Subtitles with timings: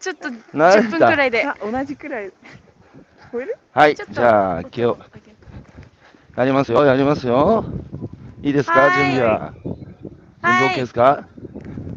[0.00, 1.46] ちょっと慣れた10分くらいで。
[1.46, 2.26] あ、同じくらい。
[2.28, 2.30] 聞
[3.32, 3.56] こえる？
[3.72, 4.96] はい、じゃあ、今日、
[6.36, 7.64] やりますよ、やりますよ。
[8.42, 9.52] いいですか、はい準備は。
[9.62, 9.72] 準
[10.42, 11.26] 備はい OK ですか？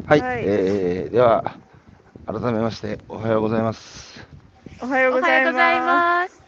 [0.06, 1.56] はい、はいえー、では、
[2.26, 4.26] 改めまして、おはようございます。
[4.80, 5.44] おはようおござい。
[5.80, 6.42] ます。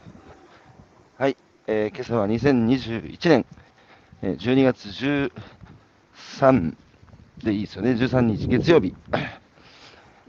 [1.18, 1.36] はい、
[1.68, 3.46] えー、今朝は2021年、
[4.22, 4.88] えー、12月
[6.16, 6.74] 13
[7.44, 8.94] でいいですよね、13日月曜日。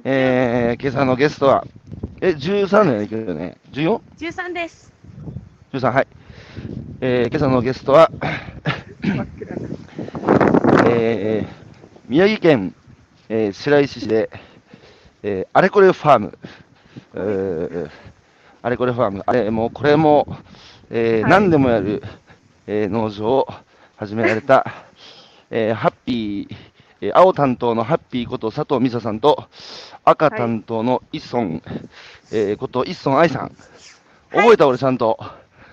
[0.08, 1.66] えー、今朝のゲストは、
[2.22, 4.02] え、13年いけるよね ?14?13、
[4.52, 4.94] 13です。
[5.84, 6.08] はい。
[7.02, 8.12] えー、今朝のゲストは、
[10.88, 11.48] えー、
[12.08, 12.76] 宮城県、
[13.30, 14.30] えー、白石市で、
[15.24, 16.38] えー、あれこれファーム、
[17.16, 17.90] えー、
[18.62, 20.28] あれこれファーム、あれもこれも、
[20.92, 22.04] えーはい何でもやる、
[22.68, 23.48] えー農場を
[23.96, 24.86] 始められた、
[25.50, 26.56] えーハッピー、
[27.02, 29.46] えー青担当のハッピーこと佐藤美沙さんと、
[30.06, 31.62] 赤担当の一村、
[32.32, 33.52] えーこと一村愛さん。
[34.32, 35.18] 覚えた俺ちゃんと。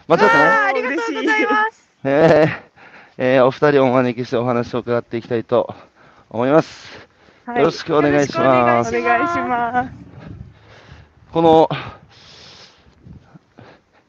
[0.09, 0.70] 間違ってない？
[0.70, 1.91] ありがとうございます。
[2.05, 2.73] えー
[3.19, 5.75] えーお二人をお招きしてお話を伺っていきたいと
[6.31, 6.89] 思います。
[7.45, 8.97] はいよろしくお願いします。
[8.97, 9.91] お願いします。
[11.33, 11.69] この、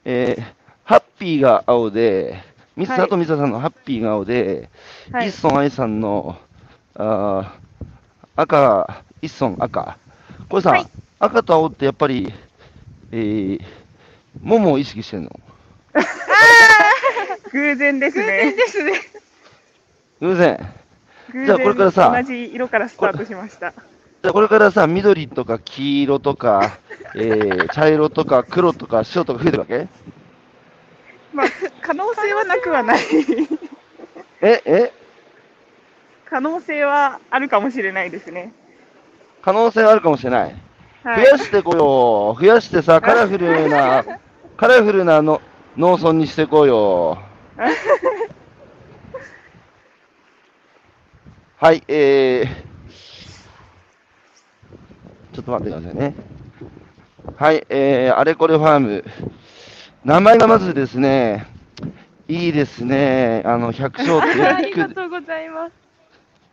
[0.05, 0.43] えー
[0.85, 2.43] ハッピーが青で、
[2.75, 4.69] ミスターとミサさんのハッピーが青で、
[5.11, 6.37] はい一村愛さんの
[6.95, 7.85] あー
[8.35, 9.97] 赤、一村赤。
[10.49, 10.87] これさ、はい
[11.19, 12.33] 赤と青ってやっぱり、
[13.11, 13.61] えー、
[14.41, 15.39] 桃を意識してんの？
[17.51, 18.53] 偶然ですね。
[18.53, 18.93] ですね。
[20.19, 20.73] 偶然。
[21.31, 23.71] 偶じゃあこれからさ同じ色からスタートしました。
[23.71, 26.77] じゃあこれからさ、緑とか黄色とか、
[27.15, 29.87] えー、茶色とか黒とか白とか増えてるわけ？
[31.33, 31.47] まあ、
[31.81, 32.99] 可能性はなくはない。
[34.41, 34.91] え、え？
[36.25, 38.51] 可能性はあるかもしれないですね。
[39.43, 40.43] 可能性はあるかもしれない。
[40.43, 40.55] はい
[41.03, 42.41] 増やしてこよう。
[42.41, 44.05] 増やしてさ、カラフルな、
[44.55, 45.41] カラフルなの
[45.75, 47.17] 農村にしてこうよ。
[51.57, 52.55] はい、えー、
[55.33, 56.15] ちょっと待ってくださいね。
[57.35, 59.03] はい、えー、あれこれファーム。
[60.05, 61.47] 名前がまずですね、
[62.29, 63.43] いいですね。
[63.45, 65.82] あの、百姓って よありがとうございます。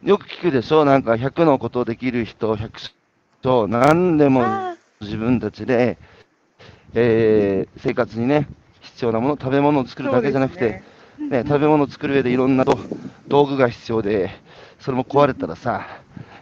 [0.02, 0.84] よく聞くでしょ？
[0.84, 2.80] なんか100のことできる人、百
[3.42, 5.98] 姓、何でもあ自分たちで、
[6.94, 8.48] えー生活にね、
[8.80, 10.82] 必要なもの、食べ物を作るだけじゃなくて、
[11.18, 12.78] ね食べ物を作る上でいろんなど
[13.28, 14.30] 道具が必要で、
[14.78, 15.86] それも壊れたらさ、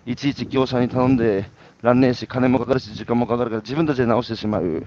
[0.07, 1.51] いちいち業者に頼んで
[1.83, 4.87] らんねえし、金もかかるし、時間もかかるから自分たちで直してしまう。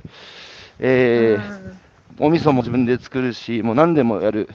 [0.80, 1.91] えー
[2.22, 4.50] お味噌も自分で作るし、もう何でもやる。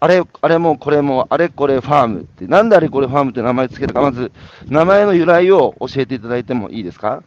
[0.00, 4.32] あれ、あれもこれも、あれこれファームって、なんであれこれファームって名前つけたか、まず、
[4.68, 7.22] 名前の由来を教えていただいてもいいですか？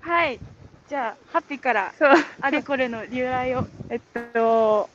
[0.00, 0.40] はい。
[0.88, 3.66] じゃあ、ハッピーから、そう、あれこれの由来を。
[3.88, 4.00] えっ
[4.32, 4.88] と、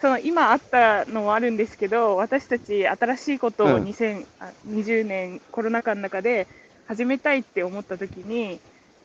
[0.00, 6.46] その今あったのもあるんですけど、私たち新しいことをうん2020年コロナ禍の中で
[6.86, 8.60] 始めたいって思った時に、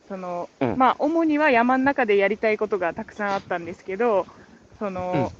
[0.07, 0.77] そのうん。
[0.77, 4.27] まあ主には山の中でやりたいことがたくさんあったんですけど、
[4.79, 5.31] その、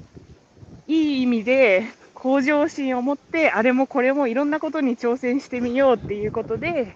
[0.87, 1.83] いい意味で
[2.13, 6.95] 向上心を持ってあれもこれもいろんなことに挑戦してみようっていうことで、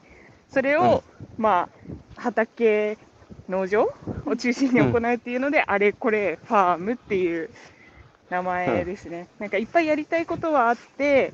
[0.50, 1.04] それを、
[1.38, 1.70] ま
[2.18, 2.98] あ畑
[3.50, 3.90] 農場
[4.26, 7.50] を中心に行うっていうので、あれこれファームっていう
[8.30, 9.28] 名前ですね。
[9.40, 11.34] なんかいっぱいやりたいことはあって、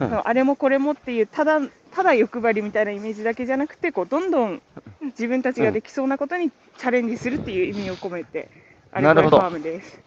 [0.00, 0.08] うん。
[0.08, 1.60] そのあれもこれもっていうただ
[1.90, 4.62] ただ欲張りみたいなイメージだけじゃなくて、こうどんどん
[5.02, 8.50] 自分たちができそうなことにチャレンジするっていう意味を込めて、
[8.92, 10.00] あれこれフなるほどァームです。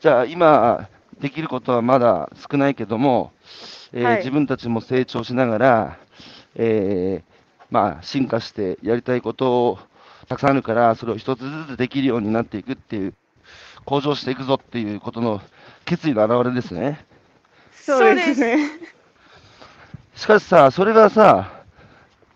[0.00, 0.88] じゃあ、今、
[1.20, 3.32] できることはまだ少ないけども、
[3.92, 5.98] えーはい自分たちも成長しながら、
[6.56, 7.34] えー
[7.70, 9.78] まあ、進化してやりたいことを
[10.28, 13.14] たくさんあるから、それを一つずつできるようになっていくっていう、
[13.84, 15.40] 向上していくぞっていうことの
[15.84, 17.04] 決意の表れですね。
[17.72, 18.70] そうですね。
[20.14, 21.64] しかしさ、それがさ、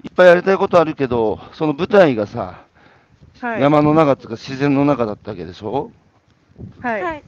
[0.05, 2.65] いっぱいやりたいことあるけど、その舞台がさ、
[3.41, 3.63] はい。
[3.63, 5.91] 山の中とか自然の中だったわけでしょ？
[6.81, 7.03] はい。
[7.03, 7.25] はい。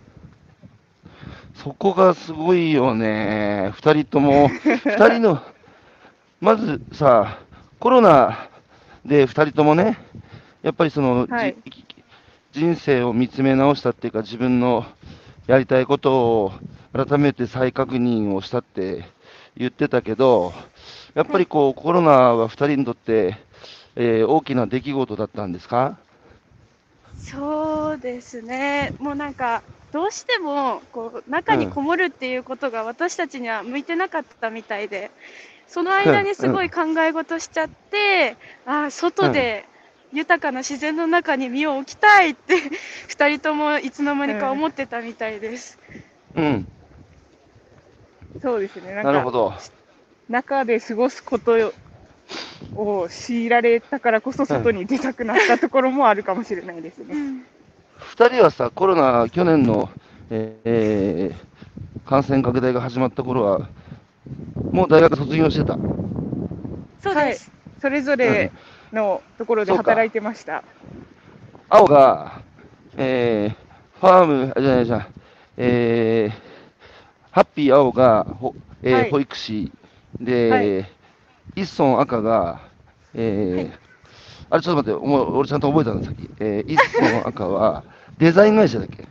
[1.54, 3.70] そこがすごいよね。
[3.74, 4.48] 二人とも、
[4.84, 5.42] 二人の、
[6.40, 7.38] まずさ、
[7.78, 8.48] コロナ
[9.04, 9.98] で二人ともね、
[10.62, 11.84] やっぱりその、はいじ
[12.52, 14.84] 人生を見つめ直したっていうか、自分の
[15.46, 16.52] やりたいことを
[16.92, 19.04] 改めて再確認をしたって
[19.60, 20.54] 言ってたけど、
[21.14, 23.38] やっぱりこう、コロナは二人にとって、
[23.96, 26.00] えー大きな出来事だったんですか？
[27.16, 28.94] そうですね。
[28.98, 35.10] もうなんか、どうしても、こう、中にこもるっていうことが私たちには向いてなかったみたいで、
[35.66, 39.68] その間にすごい考え事しちゃって、ああ、外で
[40.12, 42.56] 豊かな自然の中に身を置きたいって
[43.08, 45.78] 2人ともいつの間にか思ってたみたいです。
[46.34, 46.68] うん。
[48.42, 48.94] そうですね。
[48.94, 49.52] なるほど。
[50.28, 51.72] 中で過ごすこと
[52.76, 57.06] を強いられたからこそ、外に出たくなったところもあるかもしれないですね。
[57.14, 57.44] うん
[57.98, 59.90] 二人はさ、コロナ、去年の、
[60.30, 61.50] えー
[62.08, 63.68] 感染拡大が始まった頃は、
[64.72, 65.76] もう大学卒業してた？
[67.02, 67.50] そうです。
[67.80, 68.50] それぞれ
[68.92, 70.64] のところで働いてました。
[71.68, 72.40] 青が、
[72.96, 75.06] えーファーム、あじゃないじゃない、
[75.58, 76.49] えー
[77.32, 79.10] ハッピー青が、ほえーはい。
[79.10, 79.72] 保育士。
[80.20, 81.62] で、はい。
[81.62, 82.60] 一村赤が、
[83.14, 83.90] えー
[84.52, 86.28] あれちょっと待って、お前俺ちゃんと覚えたんだ、さっき。
[86.40, 87.84] えー、一村赤は、
[88.18, 89.06] デザイン会社だっけ？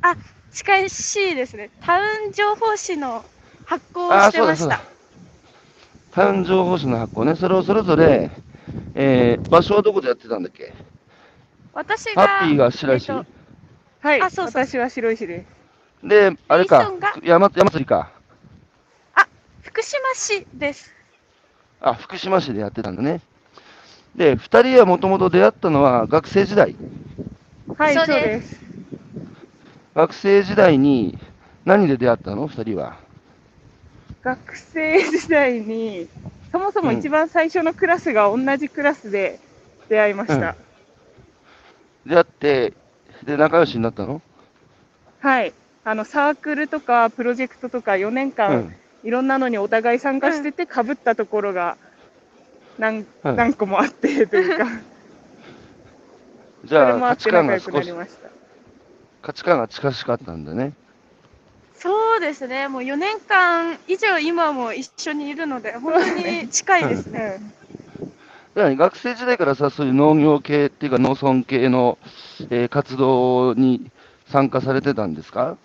[0.00, 0.16] あ、
[0.52, 1.68] 近しいですね。
[1.82, 3.22] タウン情報誌の
[3.66, 4.80] 発行をしてました。
[6.12, 8.30] タウン情報誌の発行ね、それをそれぞれ、
[8.94, 10.72] えー場所はどこでやってたんだっけ？
[11.74, 13.26] 私が、ハッピーが白石、えっと
[14.00, 14.64] はい、あそうそう。
[14.64, 15.61] 私は白石です。
[16.02, 18.10] で、あれか山山釣りか。
[19.62, 20.92] 福島市です。
[21.80, 23.20] あ、福島市でやってたんだね。
[24.14, 26.76] で、二人はもともと出会ったのは学生時代。
[27.78, 28.60] はい、そそううでです。
[29.94, 31.18] 学生時代に
[31.64, 32.46] 何で出会ったの？
[32.46, 32.96] 二人は。
[34.22, 36.08] 学生時代に、
[36.50, 39.40] そもそも一番最初のクラスが同じクラスで
[39.88, 40.54] 出会いました。
[42.06, 42.72] 出会って、
[43.24, 44.20] で、仲良しになったの？
[45.20, 45.52] はい。
[45.84, 48.76] あの、サークルとかプロジェクトとか4年う間、ん。
[49.02, 51.78] いろんなのにお互い参加してて、かぶったところが
[52.78, 54.66] 何,、うん何個もあってというか、
[56.64, 58.30] じゃあ価値もあって観が少し仲良くなり、ました。
[59.22, 60.74] 価値観が近しかったんだね。
[61.74, 62.68] そうですね。
[62.68, 67.40] もう4年間以上今も一緒にいるので、本当に近いですね。
[68.54, 71.98] 学生時代からさ、そういう農業系っていうか農村系の、
[72.50, 73.90] えー活動に
[74.26, 75.58] 参加されてたんですか？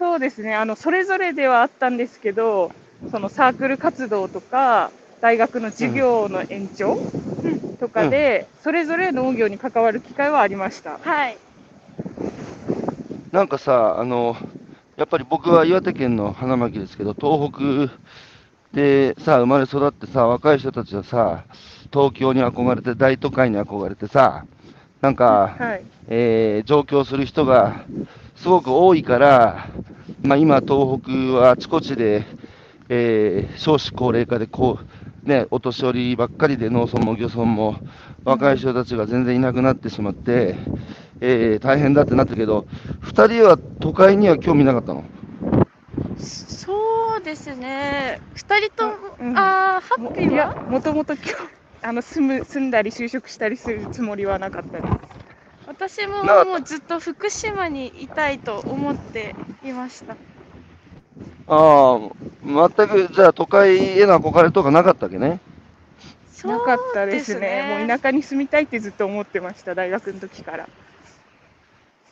[0.00, 2.72] そうですね、あのそれぞれではあったんですけど、
[3.10, 6.96] そのサークル活動とか、大学の授業の延長
[7.78, 10.98] とかで、それぞれ農業に関わる機会はありました。
[11.02, 11.36] はい。
[13.30, 14.36] なんかさ、あの、
[14.96, 17.94] やっぱり僕は岩手県の花巻ですけど、東北
[18.72, 21.44] でさ、生まれ育ってさ、若い人たちはさ、
[21.92, 24.46] 東京に憧れて、大都会に憧れてさ、
[25.02, 27.84] なんか、はい、えー上京する人が
[28.42, 29.68] すごく多いから、
[30.22, 32.24] まあ、今、東北はあちこちで、
[32.88, 34.78] えー少子高齢化でこ
[35.26, 37.76] う、ね、お年寄りばっかりで農村も漁村も
[38.24, 40.56] 若い人たちが全然いなくなってしまって、
[41.20, 42.66] えー大変だってなったけど、
[43.02, 45.04] 2人は都会には興味なかったの？
[46.18, 48.20] そうですね。
[48.34, 51.34] 2人とも、うんあーハッピーは、もともと今日
[51.82, 55.19] あの住む住んだり就職したりするつもりはなかったです。
[55.70, 60.16] 私もなもうずっと福島にいたいと思っていました。
[61.46, 61.98] ああ、
[62.44, 65.38] 全く、じゃあ都会への憧れとかなかったわけね？
[66.32, 70.68] そうなかったですねですねもう田舎に住みたいってずっと思ってました、大学の時から。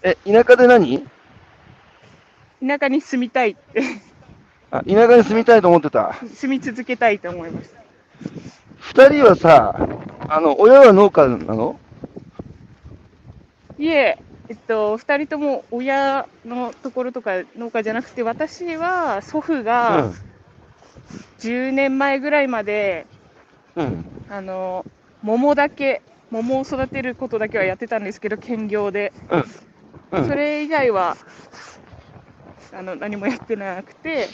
[0.03, 1.05] え、田舎で何？
[2.65, 3.83] 田舎に住みたいって、
[4.71, 6.15] あ、田舎に住みたいと思ってた。
[6.33, 7.81] 住み続けたいと思いました。
[8.79, 9.75] 二人はさ、
[10.29, 11.81] あの、親は農家なの？
[13.79, 14.19] いえ、
[14.49, 20.11] えっと、2人とも親のところとか農家じゃなくて、私は祖父が
[21.39, 23.07] 10年前ぐらいまで、
[23.77, 23.87] うん。
[23.87, 24.07] うん。
[24.29, 24.85] あの
[25.23, 29.13] 桃だけ、桃を育てることだけはやってたんですけど、兼業で。
[29.31, 30.27] うん。
[30.27, 31.17] それ以外は
[32.73, 34.29] あの何もやってなくて、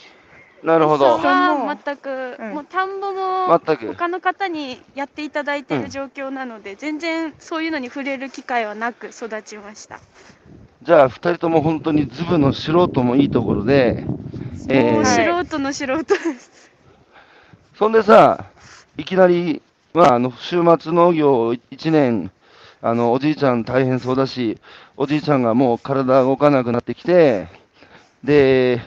[0.65, 1.19] なるほど。
[1.19, 3.59] は全く、うんもう田んぼも。
[3.59, 10.01] 他の方にやっていただいていうんる状況なので、全然そういうのに触れる機会はなく育ちました。
[10.83, 14.05] じゃあ、二人とも本当にズブの素人もいいところで、
[14.67, 16.71] 素人の素人です。
[17.79, 18.47] そんでさ、
[18.97, 19.61] いきなり、
[19.93, 22.31] まあ、あの、週末農業一年、
[22.81, 24.59] あの、おじいちゃん大変そうだし、
[24.97, 27.49] おじいちゃんがもう体動かなくなってきて、
[28.23, 28.83] で、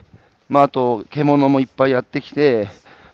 [0.49, 2.69] まあ、あと、獣もいっぱいやってきて、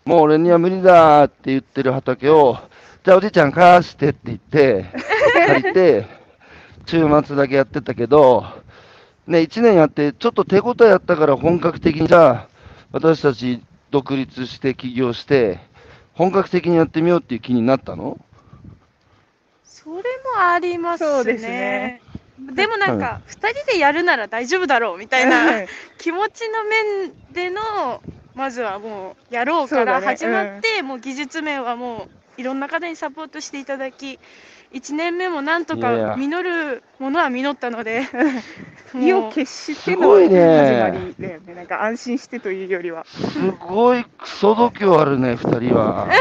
[0.05, 2.57] もう俺には無理だって言ってる畑を、
[3.03, 4.85] じゃあおじいちゃん貸してって言って、
[5.47, 6.05] 借りて、
[6.85, 8.45] 週末だけやってたけど、
[9.25, 12.47] ね、1年やって、ちょっと手応えあったから本格的に、じゃあ、
[12.91, 15.59] 私たち独立して起業して、
[16.13, 18.19] 本格的にやってみようっていう気になったの？
[19.63, 20.03] それも
[20.37, 21.09] ありますね。
[21.09, 22.02] そうですね
[22.39, 25.67] でもなんか、二人でやるなら大丈夫だろうみたいなはい
[25.99, 28.01] 気持ちの面での、
[28.35, 34.19] まずはもうやろうから始まって、もう技術面はもういろんな方にサポートしていただき、
[34.73, 38.07] 1年目もなんとか実るものは実ったので、
[38.95, 41.53] 意を決しての始ねまりだよね。
[41.53, 43.05] なんか安心してというよりは。
[43.05, 46.07] すごいクソ度胸あるね、二人は。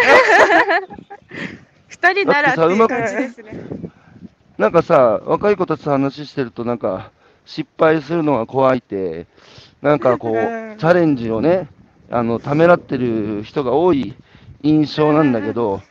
[1.89, 3.92] 2人ならっていうう感じですね。
[4.63, 7.11] なんかさ、若い子たちと話してると、なんか、
[7.45, 9.27] 失敗するのが怖いって、
[9.83, 10.79] なんかこう、うん。
[10.79, 11.69] チャレンジをね、
[12.09, 14.17] あの、ためらってる人が多い
[14.63, 15.83] 印象なんだけど、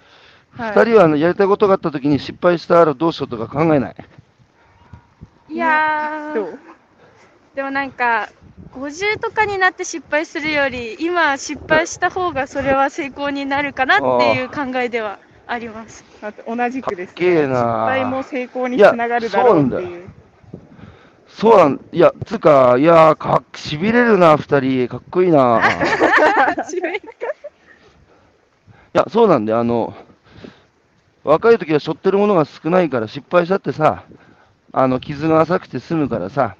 [0.57, 0.85] 二、はい。
[0.85, 3.95] 人はあのやりたいことがあった時に失敗したらどうしようとか考えない？
[5.49, 6.57] いやー、
[7.55, 8.29] でもなんか、
[8.71, 15.19] 50とかになって失敗するより、今失敗した方がそれは成功になるかなっていう考えでは
[15.51, 16.05] あります。
[16.21, 17.47] あと同じくですかっけえね。
[17.47, 20.09] な失敗も成功につながるだろうっていう。
[21.27, 24.87] そうなん、いや、つうか、いやー、かっ、しびれるな、二人。
[24.87, 25.61] かっこいいな。
[28.93, 29.93] いや、そうなんで、あの、
[31.25, 34.05] 若い時は背負ってるものが少ないから失敗したってさ、
[34.71, 36.55] あの、傷が浅くて済むからさ、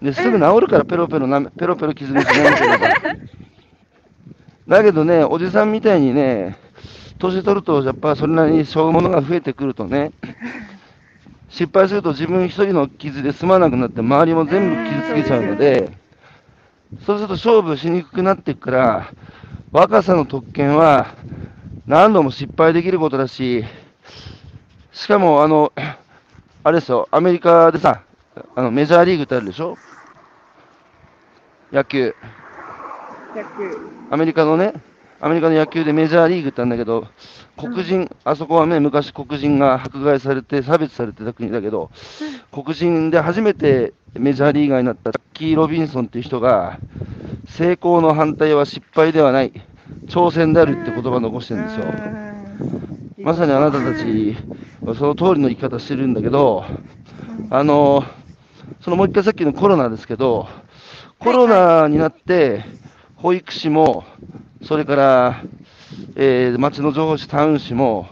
[0.00, 3.16] で、すぐ治るからペロペロなめ、ペロペロ傷にしないけどさ。
[4.68, 6.61] だけどね、おじさんみたいにね、
[7.30, 10.12] 年取ると、やっぱそれなりに背負うものが増えてくるとね、
[11.48, 15.90] 失敗すると自分一人の傷で済まなくなって、周りも全部傷つけちゃうので、
[17.06, 19.12] そうすると勝負しにくくなっていくから、
[19.72, 21.14] 若さの特権は
[21.86, 23.64] 何度も失敗できることだし、
[24.92, 25.72] しかも、あの、
[26.64, 28.02] あれですよ、アメリカでさ、
[28.54, 29.76] あのメジャーリーグってあるでしょ？
[31.72, 32.14] 野球。
[33.34, 34.74] 約アメリカのね、
[35.24, 37.06] アメリカの野球でメジャーリーグってあるんだけど、
[37.56, 41.92] 黒人、あそこはね、昔黒人が迫害されて、差別されてた国だけど、
[42.50, 46.80] 黒人で初めてメジャーリーガーになったジャッキー・ロビンソンっていう人が、
[47.46, 49.52] 成功の反対は失敗ではない、
[50.06, 51.84] 挑戦であるって言葉を残してるんですよ。
[53.18, 54.36] まさにあなたたち、
[54.98, 56.64] その通りの生き方してるんだけど、
[57.50, 58.02] あの、
[58.80, 60.48] そのもう一回さっきのコロナですけど、
[61.20, 62.64] コロナになって、
[63.14, 64.02] 保育士も、
[64.62, 65.44] それから、
[66.16, 68.08] えー町の情報誌、タウン誌も、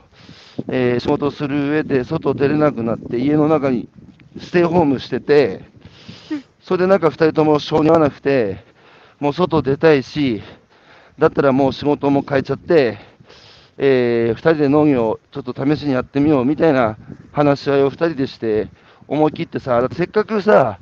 [0.68, 3.88] えー仕事する上で外出れなくなって、家の中に
[4.38, 5.62] ステイホームしてて、
[6.60, 8.64] それでなんか2人とも性に合わなくて、
[9.20, 10.42] もう外出たいし、
[11.18, 12.98] だったらもう仕事も変えちゃって、
[13.78, 16.98] え2人で農業をちょっと試しにやってみようみたいな
[17.32, 18.68] 話し合いを2人でして、
[19.08, 20.78] 思い切ってさ、せっかくさ、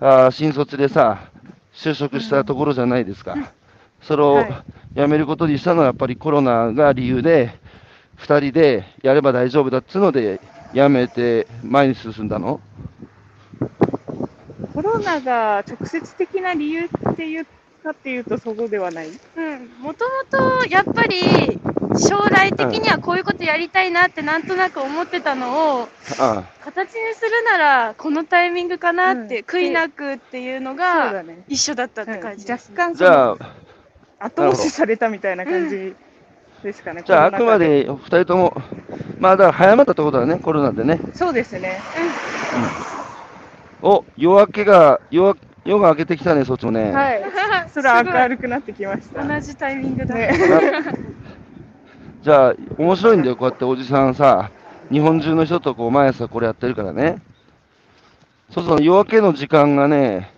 [0.00, 1.30] あ新卒でさ、
[1.74, 3.36] 就職したところじゃないですか。
[4.02, 4.64] それをはい。
[4.94, 7.58] 辞めることにしたのはやっぱりコロナが理由で、
[8.18, 10.38] 2人でやれば大丈夫だっつうので、
[10.74, 12.60] 辞めて前に進んだの？
[14.74, 17.46] コロナが直接的な理由っていう
[17.82, 19.08] かっていうとそこではない？
[19.08, 21.58] うん、もともとやっぱり
[21.98, 29.46] 将来的にはこういうことやりたいなってなんとなく思ってたのをあ形にするならこのタイミングかなって、うん。
[29.46, 31.22] 悔いなくっていうのが。
[31.48, 33.36] 一緒だったっうんて感じです、若干あじゃあ、
[34.24, 35.94] 後押しされたみたいな感じ
[36.62, 37.02] ですかね。
[37.04, 38.56] じゃあ、あくまで2人とも、
[39.18, 41.00] まあだから早まったってことだね、コロナでね。
[41.14, 41.80] そうですね。
[43.82, 46.92] お、夜明けが、夜夜が明けてきたね、そっちもね。
[46.92, 47.22] はい。
[47.74, 49.24] 空明るくなってきました。
[49.24, 50.32] 同じタイミングだ、ね、
[52.22, 54.50] じゃあ、面白いんだよ、こうやっておじさんさ、
[54.90, 57.18] 日本中の人とこう毎朝これやってるからね。
[58.50, 60.30] そうそう、夜明けの時間がね、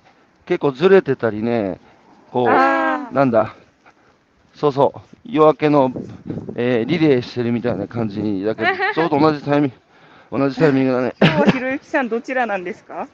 [0.46, 1.80] 結構ずれてたりね、
[2.30, 3.54] こう、あなんだ、
[4.54, 5.92] そうそう、夜明けの、
[6.56, 9.72] えーリレーしてるみたいな感じだけど、 ちょうど同じタイミン
[10.30, 11.14] グ、同じタイミングだね。
[11.20, 13.08] 今日はひろゆきさんどちらなんですか？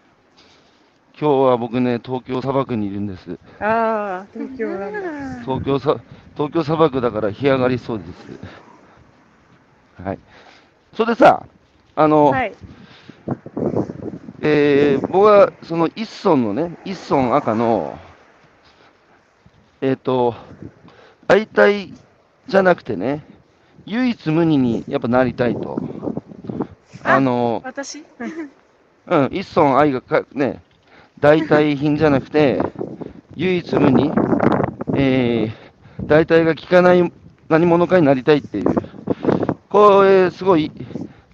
[1.19, 3.39] 今日は僕ね、東京砂漠にいるんです。
[3.61, 5.41] ああ、東京なんだ。
[5.45, 5.97] 東京さ、
[6.35, 8.11] 東京砂漠だから干上がりそうです。
[10.03, 10.19] はい。
[10.95, 11.45] それでさ、
[11.97, 12.53] あの、はい。
[14.43, 17.99] えー僕はその一村のね、一村赤の、
[19.83, 20.35] えっ、と、
[21.31, 21.95] 大体
[22.49, 23.25] じゃなくてね、
[23.87, 25.81] 唯一無二にやっぱなりたいと。
[27.05, 28.03] あの、私？
[29.07, 30.61] うん、一村愛がかね、
[31.21, 32.61] 代替品じゃなくて、
[33.37, 34.11] 唯一無二、
[34.97, 37.13] えー、代替が効かない
[37.49, 38.65] 何者かになりたいっていう、
[39.69, 40.73] これ、すごい、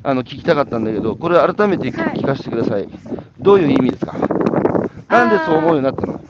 [0.03, 2.87] あの、聞きたかったんだけど、これ改めて聞かせてください。
[3.41, 4.13] どういう意味ですか？
[5.09, 6.21] なんでそう思うようになったの？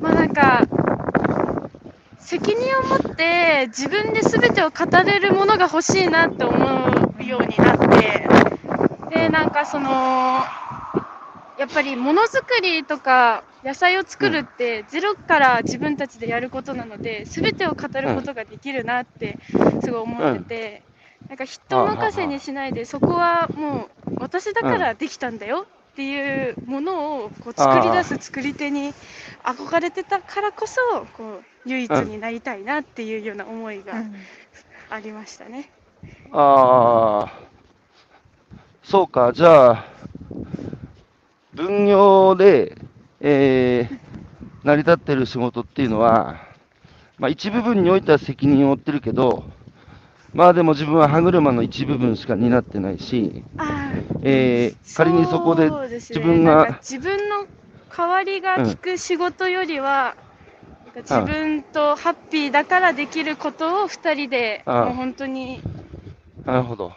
[0.00, 0.66] まあなんか
[2.34, 6.56] 責任を持って自分で全てを語れるものが欲しいなって思
[7.20, 8.28] うようになって
[9.08, 9.90] でなんかその
[11.56, 19.38] やっぱりものづくりとか野菜を作るってゼロから自分たちでやることなので全てを語ることができるなって
[19.84, 20.82] すごい思ってて、
[21.28, 28.92] なんか人任せにしないでそこはもう私だからできたんだよっていうものをこう作り出す作り手に
[29.44, 30.80] 憧れてたからこそ
[31.16, 34.06] こう唯一になりたいなっていうような思いが
[34.90, 35.70] ありましたね。
[36.32, 37.48] ああ、
[38.82, 39.84] そうか、じゃあ、
[41.54, 42.76] 分業で、
[43.20, 44.04] えー
[44.64, 46.38] 成り立ってる仕事っていうのは、
[47.18, 49.44] まあ、一部分においては責任を負ってるけど、
[50.34, 53.44] まあでも自分は歯車の一部分しか担ってないし、
[54.22, 55.70] えー仮にそこで
[56.10, 57.46] 自分がなんか、自分の
[57.96, 60.23] 代わりが効く仕事よりは、なんか
[61.02, 65.64] 自分とハッピーだからできることを2人でもう本当に
[66.44, 66.92] なるほど。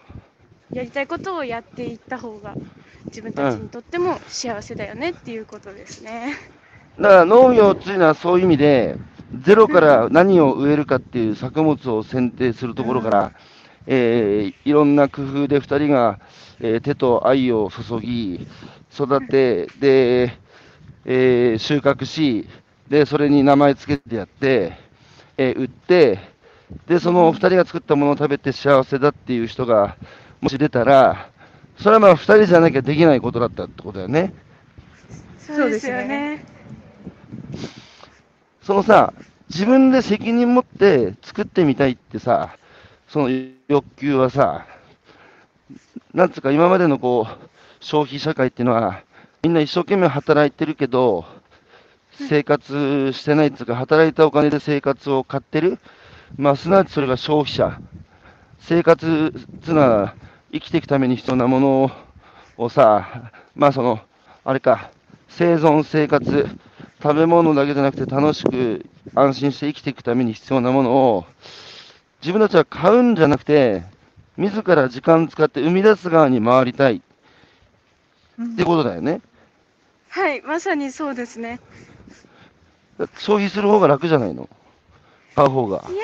[0.72, 2.58] やりたいことをやっていった方が
[3.12, 6.36] 自分たちにとっても幸せだよねっていうことですね。
[6.98, 9.00] だから農業っていうのはそういう意味で、
[9.34, 13.34] ゼロから何を植えるかっていう作物を選定するところから、
[13.86, 16.20] えーいろんな工夫で2人が、
[16.60, 18.48] えー手と愛を注ぎ、
[18.94, 20.40] 育て、で、
[21.06, 22.48] えー収穫し、
[22.90, 24.74] で、それに名前つけてやって、
[25.38, 26.20] えー売って、
[26.88, 29.98] で、その2人が作ったものを食べて幸せだっていう人が、
[30.42, 31.30] もし出たら、
[31.78, 34.34] それはまあ2人じゃなきゃできないことだったってことだよね。
[35.38, 36.46] そうですよね。
[38.62, 39.14] そのさ、
[39.50, 42.58] 自分で責任持って作ってみたいってさ、
[43.08, 43.30] その
[43.68, 44.66] 欲求はさ、
[46.14, 49.04] なんつうか今までのこう、消費社会っていうのは、
[49.44, 51.26] みんな一生懸命働いてるけど、
[52.18, 55.80] 生活してないっつうか、働いたお金で生活を買ってる。
[56.38, 57.80] まあ、すなわちそれが消費者。
[58.60, 59.34] 生活
[59.64, 60.16] つうのは、
[60.52, 61.92] 生きていくために必要なもの
[62.58, 64.00] をさ、まあその、
[64.44, 64.92] あれか、
[65.30, 66.48] 生存、生活、
[67.02, 71.26] 食べ物だけじゃなくて楽しく安心して生きていくために必要なものを
[72.22, 73.84] 自分たちは買うんじゃなくて
[74.36, 79.22] 自ら時間使って生み出す側に回りたいってことだよね。
[80.10, 81.60] はい、まさにそうですね。
[83.18, 84.50] 消費する方が楽じゃないの？
[85.36, 85.84] 買う方が。
[85.90, 86.02] いや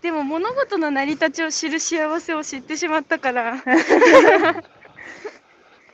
[0.00, 3.56] ー、でも物事の成り立ちを知る幸せを知ってしまったから、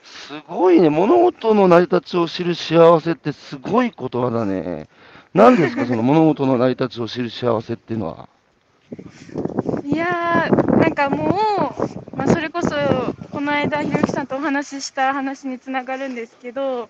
[0.03, 0.91] すごいね。
[0.91, 4.89] 物事の成り立ちを知る幸せってすごい言葉だね。
[5.35, 5.87] 何ですか？
[5.87, 8.29] その物事の成り立ちを知る幸せっていうのは。
[9.85, 11.75] いやー、なんかも
[12.13, 12.71] う、まあ、それこそ、
[13.31, 16.89] この間、ひろゆきさんとお話しした話につながるんですけど、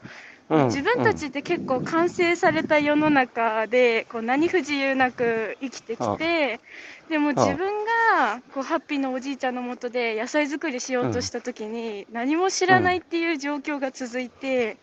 [0.50, 6.60] うん自分たちって結構完成された世の中でこう何不自由なく生きてきて
[7.10, 7.84] でも自分
[8.16, 14.78] がこうハッピーのおじいちゃんのもとで野菜作りしようとした時に何も知らないっていう状況が続いて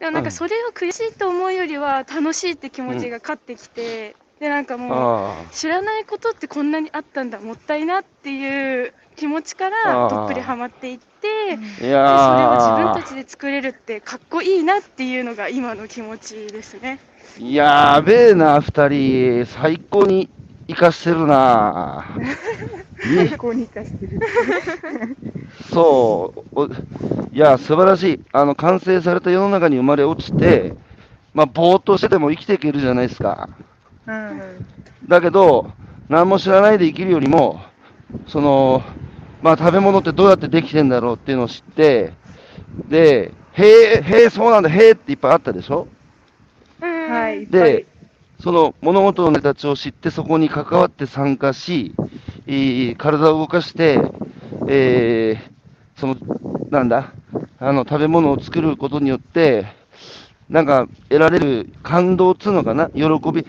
[0.00, 5.44] でもなんかそれを悔しいと思うよりは楽しいって気持ちが勝ってきてでなんかもうあ。
[5.52, 11.56] 知らないことってこんなにあったんだもったいなっていう気持ちからどっぷりハマっていって。
[11.78, 16.98] それをや自分たちで作れるってかっこいいなっていうのが今の気持ちですね。
[17.38, 19.46] ーやべえな、二人。
[19.46, 20.28] 最高に
[20.68, 22.04] 生かしてるな。
[23.04, 24.20] い最高に生かしてる。
[25.72, 26.40] そう。
[26.52, 26.70] おい
[27.32, 28.20] や、素晴らしい。
[28.32, 30.74] あの、完成された世の中に生まれ落ちて、
[31.32, 33.48] まあ、ぼーっとしてても生きていけるじゃないですか。
[34.06, 34.66] うん
[35.08, 35.70] だけど、
[36.08, 37.60] 何も知らないで生きるよりも、
[38.28, 38.82] その、
[39.42, 42.12] まあ、食べ物ってどうやってできてんだろうっていうのを知って、
[42.88, 43.66] で、へ
[43.98, 45.86] え、へえ、そうなんだ、へえっていっぱいあったでしょ？
[46.80, 47.46] はい。
[47.46, 47.86] でい、
[48.42, 51.94] その物事の成り立ちを知って、そこに関わって参加し、
[52.46, 54.00] えー体を動かして、
[54.68, 55.54] えー
[56.00, 56.16] その、
[56.70, 57.12] なんだ、
[57.60, 59.66] あの、食べ物を作ることによって、
[60.50, 62.88] なんか、得られる感動っつうのかな？
[62.90, 63.46] 喜び。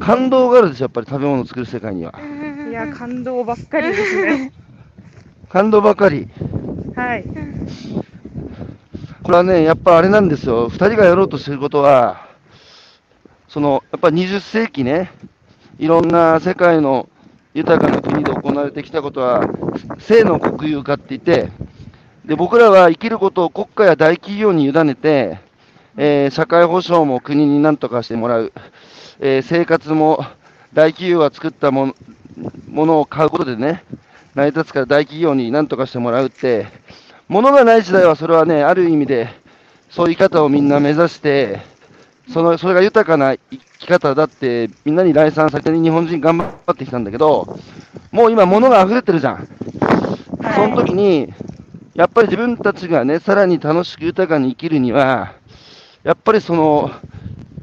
[0.00, 2.12] 感動があるでしょ、やっぱり食べ物を作る世界には。
[2.76, 4.52] いや、感動ばっかりですね。
[5.48, 6.28] 感動ばかり。
[6.94, 7.26] はい。
[9.22, 10.68] これはね、やっぱあれなんですよ。
[10.68, 12.28] 二人がやろうとしてることは、
[13.48, 15.10] その、やっぱ20世紀ね、
[15.78, 17.08] いろんな世界の
[17.54, 19.48] 豊かな国で行われてきたことは、
[19.98, 21.50] 性の国有化って言って、
[22.26, 25.38] で、僕らは生きることを国家や大企業に委ねて、
[25.96, 28.52] えー社会保障も国に何とかしてもらう、
[29.20, 30.22] えー生活も
[30.74, 31.94] 大企業が作ったもの
[32.76, 33.84] ものを買うことでね、
[34.34, 36.66] 成り立つから大企業に何とかしてもらうって、
[37.26, 39.30] 物がない時代はそれはね、ある意味で、
[39.88, 41.60] そういう生き方をみんな目指して、
[42.30, 47.58] そのそれが豊かな生き方だって、みんなに来賛されて日本人頑張ってきたんだけど、
[48.12, 49.48] もう今、物が溢れてるじゃん。
[50.54, 51.32] その時に、
[51.94, 55.32] やっぱり自分たちがね、さらに楽しく豊かに生きるには、
[56.04, 56.90] やっぱりその、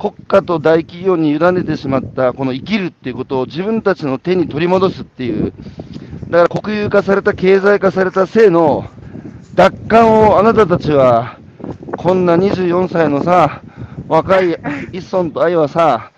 [0.04, 5.54] 国家と大企業に委ねてしまったこの生きるっていうことを自分たちの手に取り戻すっていう、
[6.30, 8.86] だから国有化された、経済化された性の
[9.56, 11.38] 奪還をあなたたちは、
[11.96, 13.62] こんな24歳のさ、
[14.10, 14.60] 若い
[14.92, 16.12] 一村と愛はさ、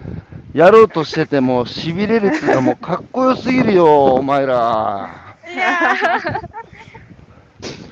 [0.56, 5.36] やろうとしてても、しびれるっていうか、もうかっこよすぎるよ、お前ら。
[5.48, 5.94] いや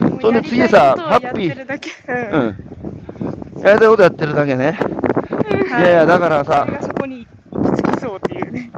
[0.10, 2.74] ーそんで次さハッピーうん。
[3.62, 4.78] やりたいことやってるだけね。
[5.52, 8.72] いはいやいや、だからさそこに行き着きそうっていうね。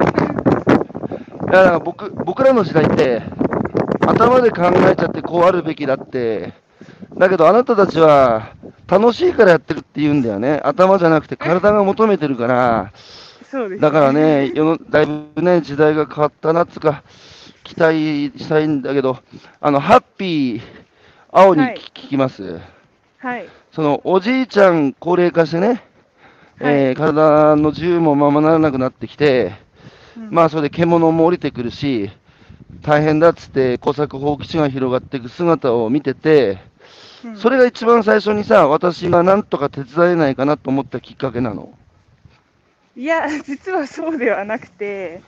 [1.50, 3.22] いやだから僕僕らの時代って、
[4.06, 6.52] 頭で考えちゃってこうあるべきだって、
[7.16, 8.54] だけどあなたたちは
[8.88, 12.92] 楽しいからやってるって言うんだよね、頭じゃなくて体が求めてるから、
[13.50, 17.02] そうです、だからね、世のだいぶね、時代が変わったなっつうか、
[17.64, 19.18] 期待したいんだけど、
[19.60, 20.60] あのハッピー、
[21.32, 22.60] 青に聞,、きます。
[23.18, 23.48] はい。
[23.76, 25.84] そのおじいちゃん高齢化してね、
[26.60, 29.52] えー体の自由もままならなくなってきて、
[30.16, 30.30] うん。
[30.30, 32.10] まあそれで獣も降りてくるし、
[32.80, 36.56] 大変だっつって耕作放棄地が広がっていく姿を見てて、
[37.22, 37.36] うん。
[37.36, 41.74] それが一番最初にさ、私がなんとか手伝えないかなと思ったきっかけなの？
[42.96, 45.20] いや、実はそうではなくて、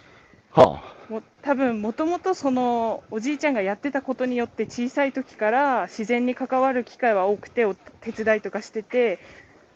[0.52, 9.18] はも多分もともとそのおじいちゃんがやってたことによって小さい時から自然に関わる機会は多くてお手伝いとかしてて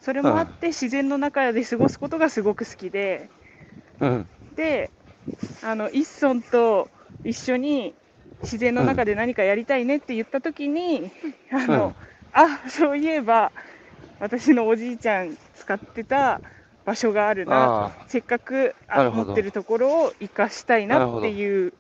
[0.00, 3.28] それもあって自然の中で過ごすことがすごく好きで
[4.00, 4.90] あ、うん、で
[5.62, 6.88] あの一村と
[7.24, 7.94] 一緒に
[8.42, 11.12] 自然の中で何かやりたいねって言った時に、
[11.52, 11.94] あの、うん。
[12.32, 13.52] あそういえば
[14.18, 16.40] 私のおじいちゃん使ってた
[16.84, 21.72] 場所があるなあせっかくあ持ってるところを生かしたいなっていう。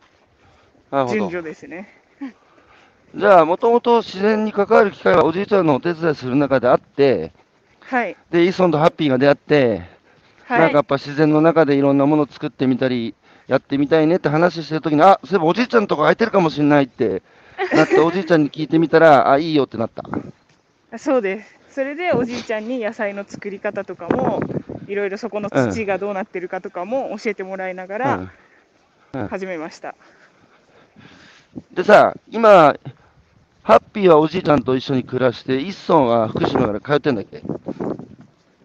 [1.10, 1.88] 順序ですね。
[3.16, 7.32] じゃあ、もともと自然に関わる機会はおじいちゃんのお手伝いする中であって、
[7.80, 8.16] はい。
[8.30, 9.82] で、イソンとハッピーが出会って、
[10.44, 10.84] はいなんかやっ。
[10.84, 13.14] ぱ自然の中でいろんなものを作ってみたり、
[13.48, 17.22] やってみたいねって話してるときに、あそういえばおじいちゃんとか空いてるかもしれないって
[17.74, 20.98] なって、おじいちゃんに聞いてみたら、 あ、いいよってなった。
[20.98, 21.58] そうです。
[21.70, 24.42] それでおじいちゃんに野菜の作り方とかも、
[24.92, 28.30] いろいろそこの土がどうなってるかとかも教えてもらいながら
[29.30, 29.94] 始めました。
[31.72, 32.76] でさ、今、
[33.62, 37.42] ハッピーはおじいちゃんと一緒に暮らして、一村は福島から通ってんだっけ？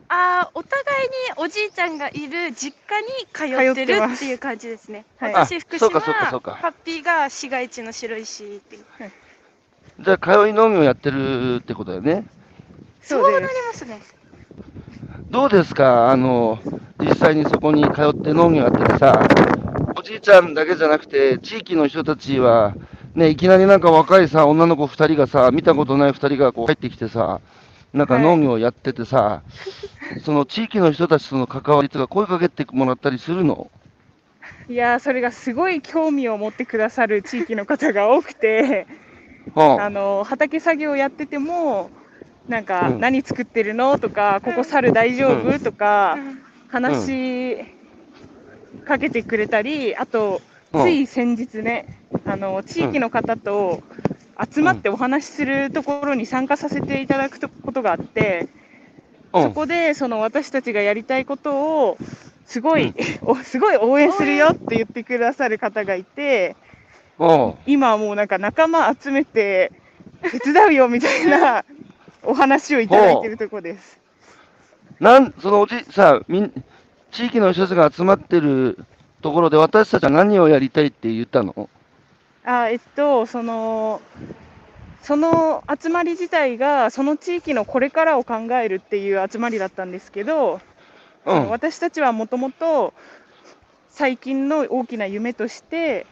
[0.09, 5.05] あーお互いにおじいちゃんがいる実家に通ってるっていう感じですね。
[5.17, 8.85] はい私、福島、そうかそうかそうかハッピーが市街地の白石っていう。
[9.99, 12.25] じゃあ、通い農業やってるってことだよね。
[13.01, 13.45] そうなり。
[13.45, 14.01] ますね。
[15.29, 16.09] どうですか？
[16.11, 16.59] あの、
[16.99, 19.27] 実際にそこに通って農業やっててさ、
[19.97, 22.73] おじいちゃんだけじゃなくて、地域の人たちは、
[23.15, 27.41] ね、いきなりなんか若いさ、女の子2人がさ、見たことない2人がこう入ってきてさ、
[27.93, 28.23] なんかはい。
[28.23, 29.41] 農業やっててさ、
[30.23, 33.69] その地域の人たちとの関わりとか声かけてもらったりするの？
[34.69, 38.87] いやー、それがすごい興味を持ってくださる地域の方が多くて、
[39.55, 41.89] うんあの畑作業やってても、
[42.47, 42.99] なんか、うん。
[42.99, 43.97] 何作ってるの？
[43.99, 45.59] とか、ここ猿大丈夫、うん。
[45.59, 46.37] とかう、ん
[46.69, 47.57] 話
[48.85, 50.41] かけてくれたり、あと、
[50.73, 50.81] うん。
[50.83, 51.85] つい先日ね、
[52.25, 53.81] あの地域の方と
[54.53, 58.47] 集まってお話しするところに参加させていただくことがあって、
[59.33, 59.43] うん。
[59.43, 61.97] そこでその私たちがやりたいことを
[62.45, 66.55] すごい、 おすごい応援するよって言ってくださる方がいて、
[67.19, 67.53] うん。
[67.65, 69.71] 今はもうなんか仲間集めて
[70.43, 71.63] 手伝うよみたいな
[72.27, 73.99] お話をいただいてるところです。
[74.99, 76.63] なん、そのおじ、さ、みん、
[77.11, 78.77] 地域の人たちが集まってる
[79.21, 81.69] ところで、私たちは何をやりたいって言ったの？
[82.43, 84.01] あえっと、その、
[85.01, 90.59] その集まり自体が、その地域のこれからを考えるっていう集まりだったんですけど、
[91.25, 91.49] うん。
[91.49, 92.93] 私たちはもともと
[93.89, 96.05] 最近の大きな夢として、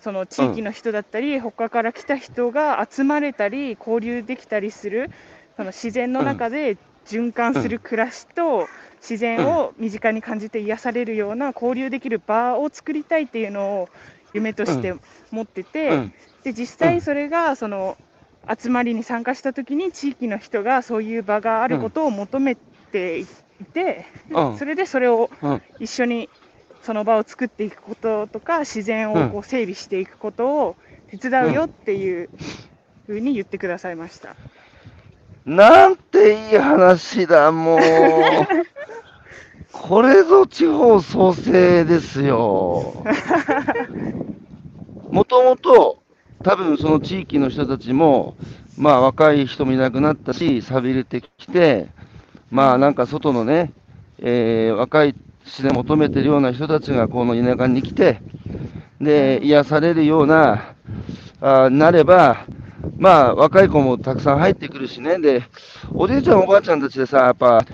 [0.00, 5.10] その地域の人だったり、他から来た人が集まれたり、交流できたりする、
[5.60, 8.66] その自然の中で循環する暮らしと、
[9.02, 13.90] 自然を身近に感じて癒されるような交流できる場を作りたいっていうのを
[14.32, 14.94] 夢として
[15.30, 16.14] 持ってて、うん。
[16.44, 17.98] で実際それがその
[18.48, 22.56] 集まりに参加した時に地域の人がそういう場があることを求め
[22.90, 23.26] てい
[23.74, 25.62] て、うんそれでそれをうん。
[25.78, 26.30] 一緒に
[26.80, 30.76] その場を作っていくこととか自然をこう整備していくことを
[31.08, 32.30] 手伝うよっていう
[33.04, 34.36] ふうに言ってくださいました。
[35.44, 37.80] なんていい話だ、もう。
[39.72, 43.08] これぞ地方創生ですよ。
[45.10, 46.02] もともと、
[46.42, 48.36] 多分その地域の人たちも、
[48.76, 51.88] まあ若い人もいなくなったし、寂れてきて、
[52.50, 53.72] まあなんか外のね、
[54.18, 58.20] えー若い自然を求めてるような人たちがこの田舎に来て、
[59.00, 60.74] で、癒されるような、
[61.40, 62.44] あーなれば、
[62.98, 65.18] まあ、若い子もたくさん入ってくるしね。
[65.18, 65.44] で、
[65.94, 67.64] おじいちゃんおばあちゃんたちでさ、やっぱ、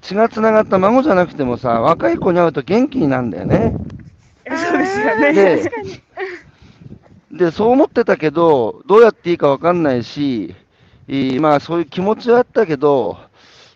[0.00, 3.74] 血がつながった孫じゃなくてもさ、若い子に会うと元気になるんだよね。
[4.48, 5.32] そうですよね。
[5.32, 5.70] で、
[7.32, 10.54] で、そう思ってたけど、どうやっていいかわかんないし、
[11.08, 13.18] えーまあそういう気持ちはあったけど、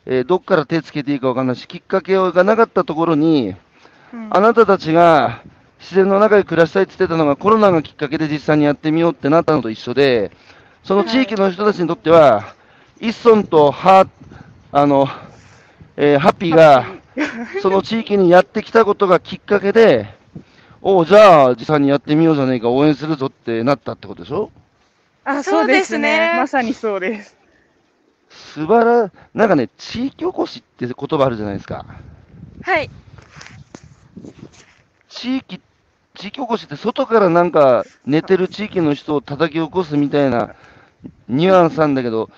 [0.07, 3.55] えーどっから手つけていいかわかんないし、きっかけがなかったところに、
[4.13, 5.43] うんあなたたちが
[5.83, 10.31] 自然の中で暮らしたいって言ってたのがコロナがきっかけで実際にやってみようってなったのと一緒で、
[10.85, 12.55] その地域の人たちにとっては、
[13.01, 14.07] 一村とハ
[14.71, 15.09] あの、
[15.97, 16.87] えーハッピーが、
[17.61, 20.09] その地域にやってきたことがきっかけで、
[20.81, 24.51] おうじゃあ実際にやってみようじゃねえか、応援するぞってなったってことでしょ？
[25.25, 26.33] あ、そそううでですすね。
[26.33, 27.37] ねまさにそうです。
[28.31, 31.85] 素晴ら、なんかね、地域おこしって言葉あるじゃないですか。
[32.63, 32.91] はい。
[35.09, 35.61] 地域、
[36.23, 40.55] 地域おこしって外からなんか寝てる地域の人を叩き起こすみたいな
[41.29, 42.31] ニュアンスなんだけど、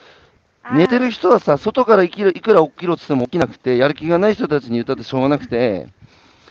[0.73, 5.89] 寝てる人はさ、外から生きるいくら起きろって言っても起きなくて、やる気がない人たちに言ったってしょうがなくて、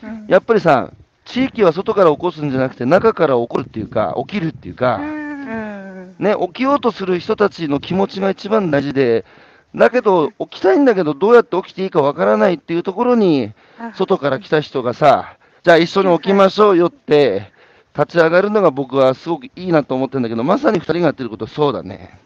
[0.03, 0.27] うん。
[0.27, 0.91] やっぱりさ、
[1.25, 9.25] 地域は外から起こすんじゃなくて、中から起こるっていうか、起きるっていうか、ね、起きようとする人たちの気持ちが一番大事で、
[9.73, 13.91] だけど、起きたいんだけど、どうやって起きていいかわからないっていうところに、あ。
[13.95, 17.51] 外から来た人がさ、じゃあ一緒に起きましょうよって、
[17.97, 22.19] 立ち上がるのが僕はすごくいいなと思ってるんだけど、まさに二人がやってること、そうだね。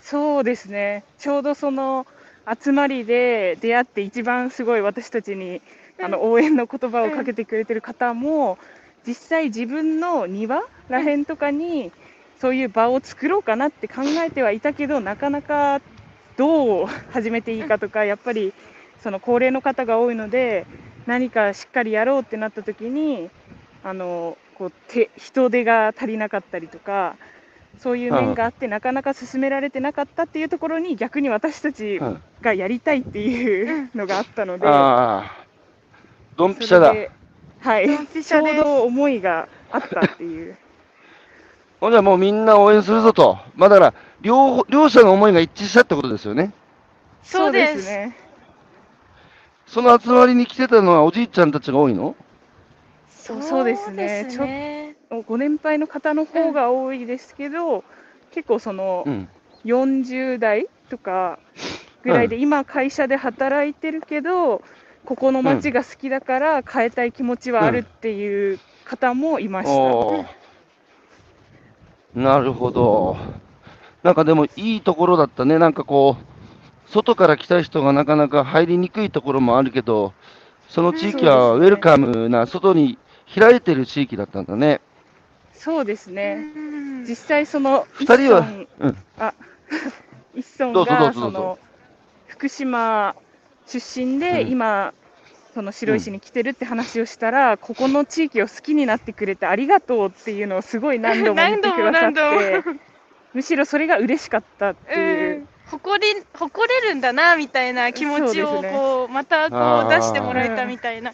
[0.00, 1.04] そうですね。
[1.18, 2.06] ちょうどその
[2.62, 5.60] 集まりで出会って一番すごい私たちに
[6.02, 8.56] あの応援の言葉をかけてくれてる方も、
[9.06, 11.92] 実際自分の庭らへんとかに
[12.40, 15.82] そういう場を作ろうかなって考えてはいたけど、なかなか
[16.38, 18.54] どう始めていいかとか、やっぱり
[19.02, 20.66] その高齢の方が多いので、
[21.06, 23.30] 何かしっかりやろうってなった時に、
[23.82, 27.16] あのこう手人手が足りなかったりとか、
[27.78, 35.46] そういう面があって、なかなか進められてなかったっていうところに、逆に私たちうん、がやりたいっていうのがあったので、ああ、
[36.36, 36.94] ドンピシャだ
[37.60, 40.56] はい、ドンピシちょうど思いがあったっていう。
[41.80, 43.38] ほんじゃもうみんな応援するぞと。
[43.56, 46.52] まあだから、両方両者の思いが一致したってことですよね。
[47.22, 48.16] そうですね。
[49.74, 52.14] その集まりに来てたのはおじいちゃんたちが多いの？
[53.10, 54.94] そうそうですねですね
[55.26, 57.84] ご年配の方の方が多いですけど、
[58.30, 59.28] 結構そのうん。
[59.64, 61.38] 40代とか
[62.02, 64.62] ぐらいで、今、会社で働いてるけど、
[65.04, 69.96] ここの街が好きだから変えたい気持ちはあるっていう方もいました。
[72.14, 73.16] なるほど。
[74.02, 75.58] なんかでもいいところだったね。
[75.58, 76.33] なんかこう、
[76.86, 80.12] 外から来た人がなかなか入りにくいところもあるけど、
[80.68, 82.98] その地域はウェルカムな、外に
[83.32, 84.80] 開いてる地域だったんだね。
[85.52, 87.04] そうですね、うん。
[87.04, 88.96] 実際その二人は一村うん。
[90.34, 91.56] 一村どうぞどうが
[92.26, 93.14] 福島
[93.66, 94.50] 出身で、うん。
[94.50, 94.92] 今、
[95.54, 102.80] その白石に来てるって話をしたら、ここの地域を好きになってくれてありがとうっていうのをすごい何度も言ってくださっ 何度も何て、
[103.32, 105.46] むしろそれが嬉しかったっていう。
[105.72, 111.12] うん誇り誇れるんだなみたいな気持ちをそうねこうまたこう出してもらえたみたいな。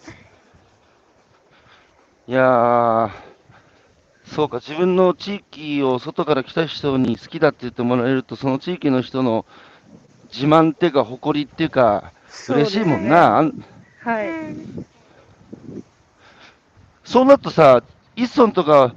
[2.28, 3.10] いやー、
[4.24, 9.46] そうか、自分の地域を外から来た人に好きだって言ってもらえると、その地域の人の
[10.32, 12.12] 自慢っていうか、誇りっていうか、
[12.48, 13.50] 嬉しいもんな。
[14.02, 14.86] はい、うん
[17.04, 17.82] そうなるとさ、
[18.14, 18.94] 一村とか、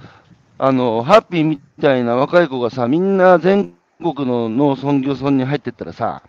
[0.60, 6.22] あの、ハッピーみたいな若い子がさ、みんな全国の農村漁村に入ってったらさ、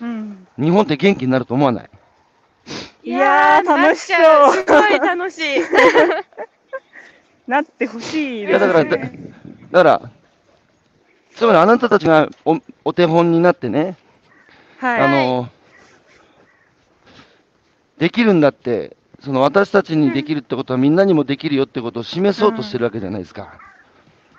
[0.00, 1.90] うん、日本って元気になると思わない？
[3.04, 4.54] いやー楽しそう。
[4.54, 5.60] すごい楽しい。
[7.46, 9.04] なってほしいいや、ですだから、だだ
[9.72, 10.10] から、
[11.36, 13.96] つまりあなたたちがおお手本になってね、
[14.78, 15.48] はい、あの、
[17.98, 23.60] できるんだって、その私たちにできるってことはみんなにもできるよってことを示そうとしてるわけじゃないですか。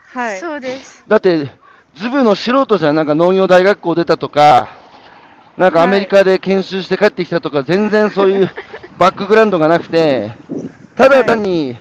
[0.07, 1.05] はい、そうです。
[1.07, 1.49] だって、
[1.97, 4.69] ズブの素人じゃん、なんか農業大学校出たとか、
[5.57, 8.51] なんかアメリカで研修して帰ってきたとか、全然そういう
[8.99, 10.31] バックグラウンドがなくて、
[10.95, 11.75] ただ単に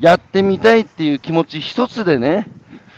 [0.00, 2.48] やってみたいっていう気持ち一つでね、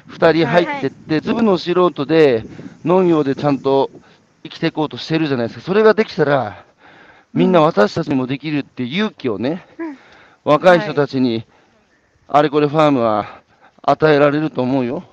[0.07, 2.45] 二人入ってって、ズブの素人で
[2.83, 3.91] 農業でちゃんと
[4.43, 5.65] 生きていこうとしてるじゃないですか。
[5.67, 6.65] それができたら、
[7.35, 9.67] みんな私たちにもできるって勇気をね、
[10.45, 11.45] 若い人たちに、
[12.27, 13.43] あれこれファームは
[13.83, 15.05] 与えられると思うよ。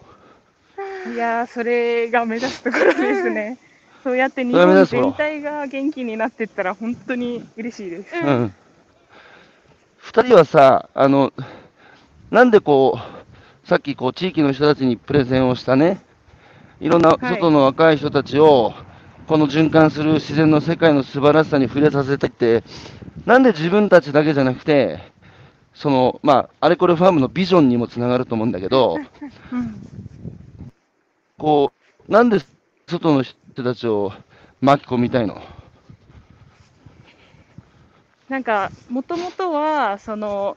[1.08, 3.58] いやーそれが目指すところですね。
[4.04, 8.16] そうやって日本全体が元気になっていったら、本当に嬉しいです。
[8.16, 8.54] うん。
[9.98, 11.34] 二人はさ、あの、
[12.32, 16.02] なんでこう、さっきこう地域の人たちにプレゼンをしたね、
[16.80, 18.74] いろんな外の若い人たちを、
[19.28, 22.64] この循環する自然の世界の素晴らしさに触れさせたいって、
[23.26, 25.00] なんで自分たちだけじゃなくて、
[25.74, 28.98] その、まあ、あれこれファームのビジョンにもつながると思うんだけど、
[29.52, 29.76] うん、
[31.42, 31.74] こ
[32.08, 32.38] う、なんで
[32.88, 34.14] 外の人たちを
[34.62, 35.42] 巻き込みたいの？
[38.30, 40.56] なんか、もともとは、その、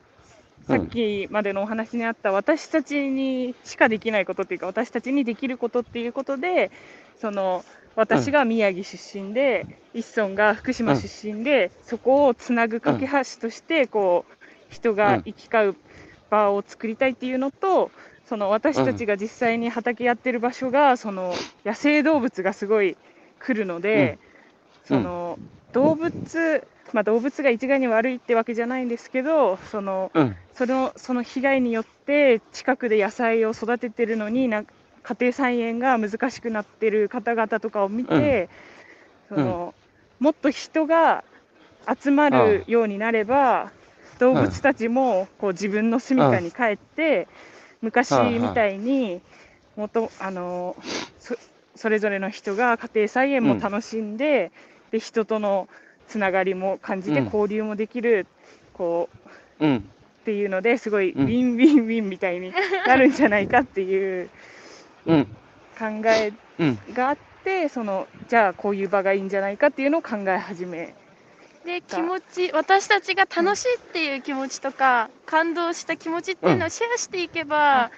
[0.66, 6.70] さっきまでのお話にあった私たちにしかできないことっていうか私たちにできることっていうことで
[7.20, 7.66] その
[7.96, 14.32] 私が宮城出身で、うん、一村が福島出身で、うん、そこをつなぐ架け橋としてこう
[14.70, 15.76] 人が行き交う
[16.30, 17.90] 場を作りたいっていうのと
[18.26, 21.34] その私たちが実際に畑やってる場所がその
[21.64, 22.96] 野生動物がすごい
[23.38, 24.18] 来るので、
[24.84, 25.38] その
[25.72, 30.12] 動物まあ、動物が一概に悪いってわけじゃないんですけどその,、
[30.54, 34.64] そのその被害によって近くで野菜を育ててるのにな
[35.02, 38.48] 家庭菜園が難しくなってる方々とかを見て、
[39.28, 39.74] その
[40.18, 41.24] もっと人が
[42.02, 43.70] 集まるようになれば
[44.18, 47.28] 動物たちもこう自分の住処に帰って
[47.82, 49.20] 昔みたいに
[49.76, 50.76] もとあの
[51.18, 51.36] そ
[51.76, 54.52] それぞれの人が家庭菜園も楽しんで、
[54.90, 55.68] で人との
[56.06, 58.26] つながりも感じて交流もできる、
[58.74, 59.08] こ
[59.60, 59.80] う、うん、っ
[60.24, 62.52] ていうのですごいウィンウィンウィンみたいに
[62.86, 64.30] なるんじゃないかっていう
[65.06, 65.24] 考
[66.06, 66.32] え
[66.92, 70.94] があって、そのじゃあこういう場がいいんじゃないかっていうのを考え始め
[71.64, 77.90] で気持ち私たちが楽しいっていう気持ちとか、うん、感動した気持ちっていうのをシェアしていけば、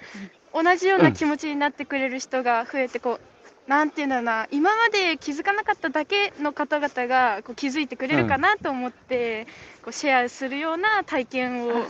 [0.53, 9.45] うん、同じような気持ちになってくれる人が増えてこうなんていうんだろうな、今まで気づかなかっただけの方々がこう気づいてくれるかなと思って、
[9.79, 11.85] うん、こうシェアするような体験を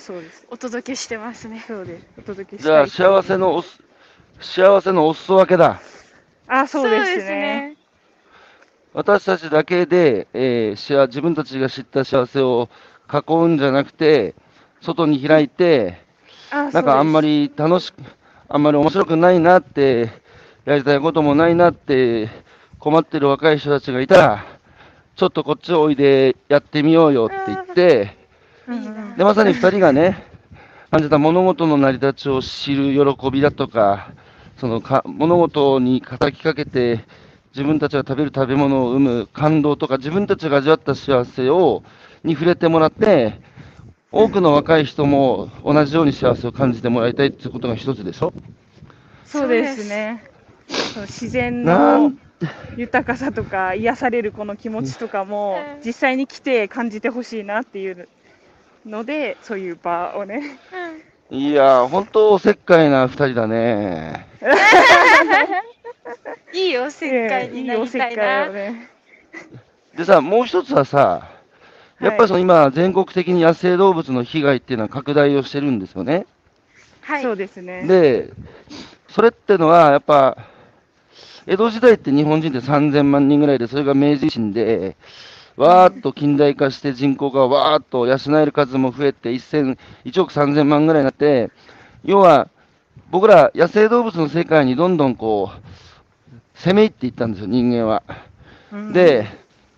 [0.50, 1.64] お届けしてますね。
[1.68, 2.08] そうです。
[2.18, 3.80] お届けじゃあ幸せのおす
[4.40, 5.80] 幸せのお裾分けだ。
[6.48, 7.77] あ、そうですね。
[8.98, 12.68] 私たちだけで、えー、自分たちが知った幸せを
[13.08, 14.34] 囲うんじゃなくて、
[14.82, 16.00] 外に開いて、
[16.52, 17.98] なんかあんまり楽しく、
[18.50, 20.10] あんまり面白くないなって
[20.66, 22.28] やりたいこともないなって
[22.80, 24.46] 困ってる若い人たちがいたら、
[25.16, 28.18] ちょっとこっちおいでやってみようよって言って、
[29.16, 30.26] で、まさに2人がね、
[30.90, 34.10] 感じた物事の成り立ちを知る喜びだとか、
[34.60, 37.06] そのか物事に叩きかけて、
[37.58, 41.82] 自分たちが食べる食べ物を生む感動とか、自分たちが味わった幸せを
[42.24, 43.42] に触れてもらって、
[44.12, 48.32] 多くの若い人も同じように幸せを感じてもらいたいっていうことが一つでしょ？
[49.26, 50.24] そうですね。
[51.08, 52.12] 自然の
[52.78, 58.08] 豊かさとか癒されるこの気持ちとかも実際に来て感じてほしいなっていう
[58.86, 60.60] のでそういう場をね。
[61.32, 64.28] いや本当おせっかいな2人だね。
[66.54, 68.46] いいおせっかいになりたいな。
[68.46, 68.90] いいね、
[69.96, 71.38] でさもう一つはさ
[72.00, 76.28] やっぱりその今、全国的に野生動物の被害っていうのは拡大をしてるんですよね。
[77.02, 77.88] はい、そうですね。
[77.88, 78.30] で、
[79.10, 80.38] それってのは、やっぱ、
[81.48, 84.96] 江戸時代って日本人って3000万人ぐらいで、それが明治維新で、
[85.56, 91.50] わーっと近代化して人口がわーっと養える数も増えて1 1億3000万ぐらいになって、
[92.04, 92.48] 要は
[93.10, 95.87] 僕ら野生動物の世界にどんどんこう
[96.64, 98.04] 攻め入っていったんですよ、人間は。
[98.94, 99.28] で、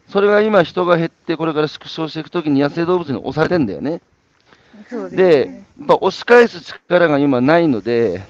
[0.09, 4.01] それが今人が減ってこれから縮小していくときに野生動物に押されてんだよね。
[5.11, 8.23] で、ね、やっぱ押し返す力が今ないので、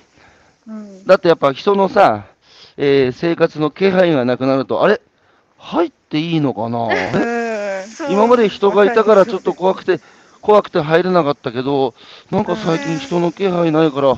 [0.67, 2.25] うん、だってやっぱ人のさ、
[2.75, 4.99] えー、生活の気配がなくなると、あれ？
[5.57, 6.89] 入っていいのかな？
[8.09, 9.99] 今まで人がいたからちょっと怖くて、
[10.41, 11.93] 怖くて入れなかったけど、
[12.31, 14.17] なんか最近人の気配ないから、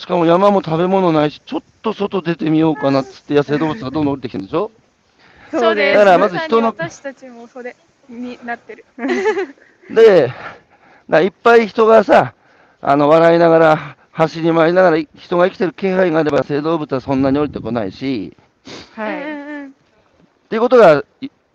[0.00, 4.70] しかも山も食べ物ないし、ちょっと外出てみようかなっつって野生動物がどんどん降りてきてるんでしょ？
[5.50, 5.98] そうです。
[5.98, 6.68] だからまず人の。
[6.68, 7.76] 私たちもそれ
[8.08, 8.86] になってる。
[9.90, 10.32] で、
[11.22, 12.32] いっぱい人がさ、
[12.80, 18.34] あの、笑いながら、走り回りながら人が生きてる気配があれば、生動物はそんなに降りてこないし、
[18.96, 19.18] はい。
[19.18, 19.70] っ
[20.48, 21.04] ていうことが、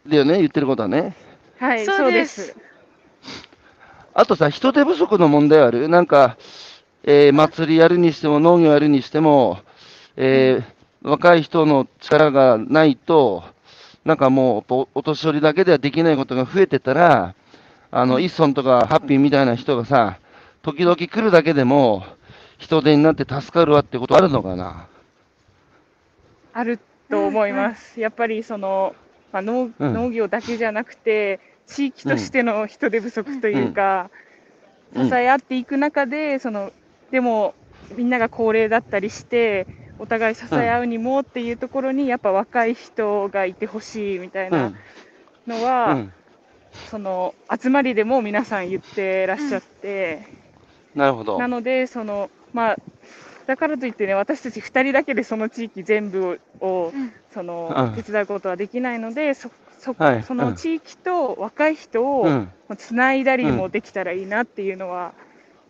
[0.08, 1.16] だよね、言ってることはね。
[1.58, 2.56] はい、そうです。
[4.14, 5.90] あとさ、人手不足の問題ある？
[5.90, 6.38] なんか、
[7.08, 9.60] えー、祭りやるにしても、農業やるにしても、
[10.18, 13.44] えー、若い人の力がないと、
[14.04, 17.36] なんかもう、お年寄りだけではできないことが増えてたら、
[17.92, 20.18] あの、一村とかハッピーみたいな人がさ、
[20.64, 22.04] 時々来るだけでも、
[22.58, 24.88] 人手になって助かるわってことあるのかな？
[26.54, 26.80] ある
[27.10, 28.00] と思います。
[28.00, 28.96] やっぱりその
[29.32, 29.94] まあ、農うん。
[29.94, 34.10] 農業だけじゃなくて、地域としての人手不足というか、
[34.96, 35.10] うん。
[35.10, 36.72] 支え合っていく中で、その
[37.12, 37.56] でも
[37.96, 39.68] みんなが高齢だったりして、
[40.00, 44.76] お互い支え合うにもっていうところに、やっぱ若い人がいてほしいみたいうなん。
[45.48, 46.14] のは、うん。
[46.90, 50.28] その集まりでも皆さん言ってらっしゃって、
[50.96, 51.40] なるほど。
[51.40, 51.48] な。
[51.48, 52.78] ので、そのまあ、
[53.48, 57.14] だからといってね、私たち2人だけでその地域全部をうん。
[57.34, 58.04] そのうん。
[58.04, 60.24] 手伝うことはできないので、そそはい。
[60.24, 62.50] その地域と若い人をうん。
[62.78, 65.14] つないだりもできたらいいなっていうのは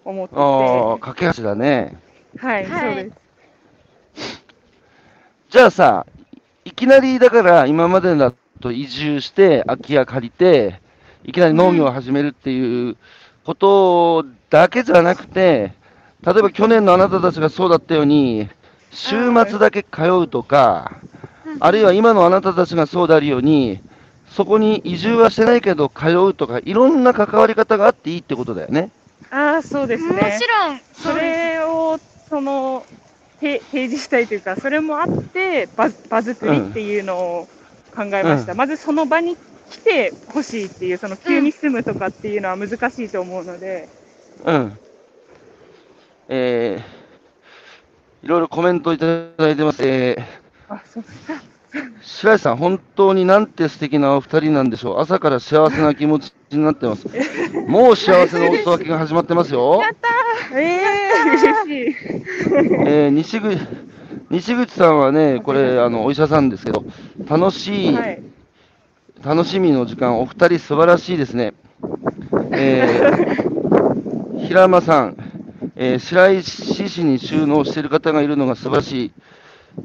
[0.06, 1.98] 思ってて、ああ、架け橋だね。
[2.38, 3.26] はい、はいそうです。
[5.50, 6.06] じゃあさ、
[6.64, 10.80] いきなりだから今までだと移住して、空き家借りて、
[11.24, 12.98] いきなり農業を始めるっていう
[13.46, 15.74] ことだけじゃなくて、
[16.24, 18.48] 例えば去年のあなたたちがそうだったように、
[18.92, 20.94] 週末だけ通うとか、
[21.60, 23.80] あるいは今のあなたたちがそうであるように、
[24.30, 28.92] そこに移住はしてないけど通うとか、いろんな関わり方があっていいってことだよね。
[29.36, 30.48] ああ、そうですもねち。
[30.48, 32.86] ろん、それをその
[33.40, 37.50] て提示したいというか、それもあって場、場作りっていうのを
[37.96, 39.38] 考えました、うんまずその場に
[39.70, 43.90] 来てほしいっていう、その急に住むとかっていうのは難しいと思うので、
[44.46, 44.80] うん。
[46.28, 49.84] えー、いろいろコメントいただいてます。
[49.86, 51.04] えーあそう
[52.02, 55.00] 白石さん、本当になんて素敵なお二人なんでしょう。
[55.00, 57.08] 朝から幸せな気持ちになってます。
[57.68, 59.82] もう幸せのお裾分けが始まってますよ。
[60.54, 60.80] ええ
[61.30, 61.96] 嬉しい。
[62.88, 63.58] えー西口
[64.30, 66.84] 西口さんはね、これ、あのお医者さんですけど、
[67.28, 68.24] 楽しい、はい、
[69.24, 71.54] 楽しみの時間、お二人素晴らしいですね。
[72.52, 75.18] えー、 平間さん、
[75.76, 79.12] えー白石市に収納している方がいるのが素晴らしい。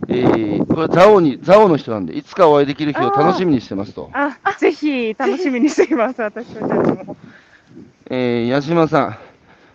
[0.09, 4.11] えー、これ、ザオに、ザオの人なんで、いつかお会いできる日を楽しみにしてますと。
[4.13, 6.73] あぜひ楽しみにしています、私たち
[7.05, 7.17] も。
[8.09, 9.19] えー、矢島さん、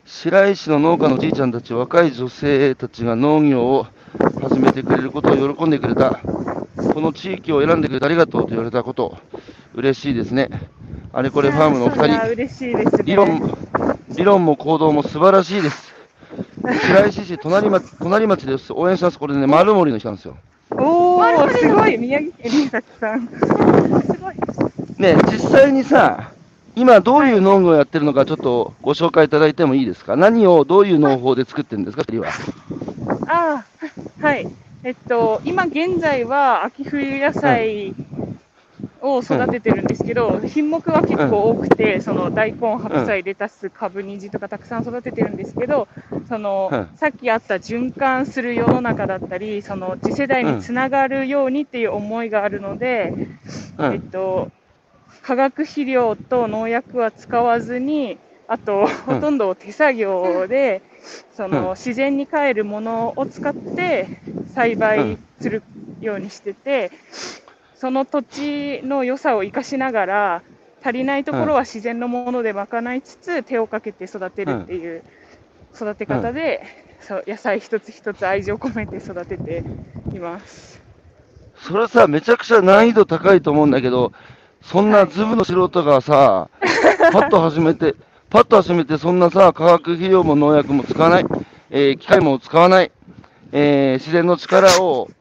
[0.05, 3.87] 白石の農家のじいちゃんたち、若い女性たちが農業を
[4.41, 6.19] 始めてくれることを喜んでくれた。
[6.93, 9.17] この地域を選んでくれてありがとうと言われたこと、
[9.73, 10.49] 嬉しいですね。
[11.11, 13.03] あれこれファームのお二人、嬉しいですね。
[13.05, 13.57] 理論も、
[14.09, 15.84] 理論も行動も素晴らしいです。
[16.65, 18.73] 白石市隣町、隣町です。
[18.73, 19.19] 応援します。
[19.19, 20.35] これね、丸森の人なんですよ。
[20.71, 23.27] おー、すごい、宮城県林崎さん。
[23.27, 24.35] すごい。
[24.97, 26.31] ね、実際にさ、
[26.75, 30.17] 今どういう農業をやってるのかちょっとご紹介いただいてもいいですか？
[30.17, 32.03] 何をどういう農法で作ってるんですか？
[32.03, 32.27] 次は。
[33.27, 33.63] あ
[34.21, 34.47] あ、はい。
[34.83, 37.95] えっと、今現在は秋冬野菜
[39.05, 45.87] を育ててるんですけど、品目は結構多くて、その大根、白菜、レタス、カブ、ニジとかたくさん育ててるんですけど、
[46.27, 46.89] その、うん。
[46.95, 53.13] さっきあった循環する世の中だったり、その次世代につながるようにっていう思いがあるので、
[53.79, 54.01] えっうん。
[54.11, 54.49] と、
[55.21, 60.81] 化学肥料と農薬は使わずに、あと、ほとんど手作業で、
[61.35, 64.09] その自然に帰るものを使って
[64.53, 65.63] 栽培する
[66.01, 66.91] ようにしてて、
[67.85, 70.41] その土地の良さを生かしながら、
[70.83, 75.03] 足りないところは自然のもので賄いつつ、手をかけて育てるっていう
[75.75, 76.63] 育て方で、
[76.99, 79.63] そう野菜一つ一つ愛情込めて育てて
[80.15, 80.81] います。
[81.57, 84.13] それさ、めちゃくちゃ難易度高いと思うんだけど、
[84.63, 86.49] そんなズブの素人がさ、
[87.13, 87.93] パッと始めて、
[88.31, 91.25] パッと始めて、そんなさ、化学肥料も農薬も使わない、
[91.69, 92.91] えー機械も使わない、
[93.51, 95.11] えー自然の力を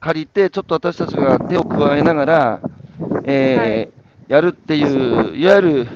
[0.00, 2.60] 借りて、ちょっと私たちが手を加えながら、
[3.24, 5.88] えーやるっていう、いわゆる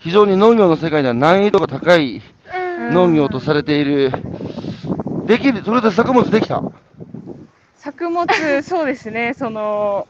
[0.00, 2.20] 非常に農業の世界では難易度が高い
[2.92, 4.12] 農業とされている、
[5.26, 6.62] できる、それで作物できた。
[7.76, 8.26] 作物、
[8.62, 10.06] そうですね、 その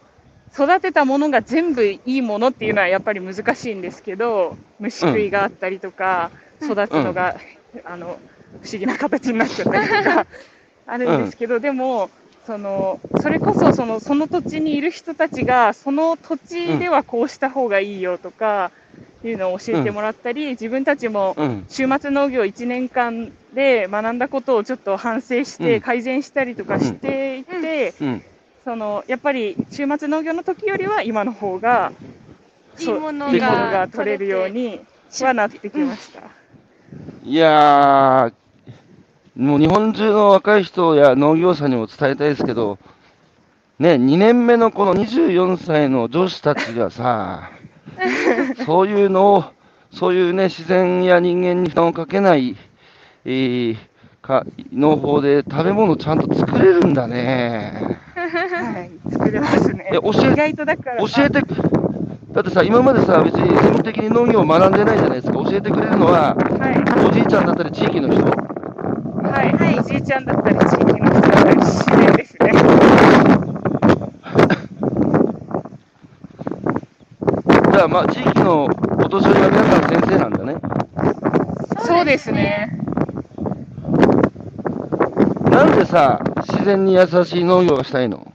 [0.52, 7.36] 育てたものが全部いいものっていうのはやっぱり難しいんですけど、虫食いがあったりとか、育つのが、
[7.84, 8.18] あの
[8.60, 10.26] 不思議な形になっちゃったりとか
[10.88, 12.10] あるんですけど、でも、
[12.46, 18.70] そのそれこそそのその土地にいる人たちが、その土地ではこうした方がいいよとか
[19.24, 21.64] いうのを教えてもらったり、自分たちもうん。
[21.68, 28.22] 週末農業1年間で学んだことをちょっと反省しうんて改善したりとかしていて、うん。
[28.64, 31.92] そのやっぱり週末農業の時よりは今の方が
[32.78, 34.80] いいものが取れるように
[35.20, 36.20] はなってきました。
[37.24, 38.32] いやー、
[39.36, 42.78] もう日本中の若い人や農業者にも伝えたいですけど、
[43.78, 47.50] ね、2年目のこの24歳の女子たちがさ、
[48.64, 49.44] そういうのを、
[49.92, 52.56] そういうね、自然や人間に負担をかけない、
[53.26, 53.76] えー
[54.26, 58.00] か農法で食べ物ちゃんと作れるんだね。
[58.14, 59.90] はい、作れますね。
[59.92, 61.06] 教え意外とだから。
[61.06, 61.40] 教えて、
[62.32, 65.34] だってさ、今までさ、別に専門的に農業を学んでないじゃないですか。
[65.34, 67.08] 教えてくれるのは、はい。
[67.08, 68.55] おじいちゃんだったり地域の人
[69.36, 69.52] はい。
[69.78, 72.52] おじいちゃんだったり、地域の人だったり、自然ですね。
[77.70, 78.68] じゃあ、まあ、地域のお
[79.08, 80.56] 年寄りが皆さん先生なんだね。
[81.84, 82.78] そうですね。
[85.50, 88.32] なんでさ、自然に優しい農業がしたいの？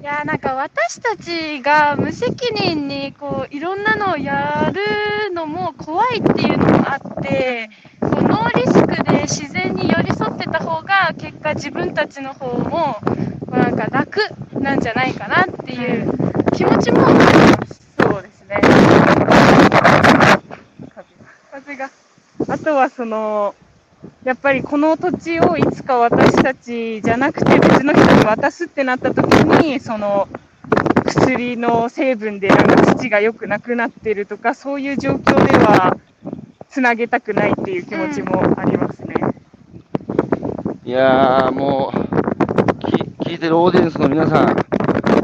[0.00, 7.70] いやーなんか私たちが無責任にこういろんなのをやるのも怖いっていうのもあって
[8.10, 12.96] ノーリスクで自然に寄り添ってた方が結果自分たちの方も
[13.46, 14.20] こうなんか楽
[14.54, 16.12] なんじゃないかなっていう
[16.52, 17.24] 気持ちもありま
[17.66, 17.80] す。
[17.98, 18.60] そうですね。
[21.50, 21.90] 風が
[22.48, 23.54] あとはその、
[24.24, 29.26] やっぱりこの土地をいつか私たちじゃなくて別の人に渡すってなった時
[29.62, 30.28] に、その
[31.04, 35.96] 薬の成分でなんか土が良くなくなってるとか、そういう状況では
[36.70, 39.14] つなげたくないっていう気持ちもありますね。
[40.84, 44.56] いやー、もう、き聞いてるオーディエンスの皆さん、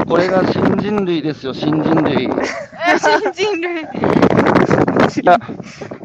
[0.07, 2.25] これが新人類ですよ、新人類。
[2.25, 2.29] い
[2.99, 3.87] 新人類
[5.27, 5.39] や、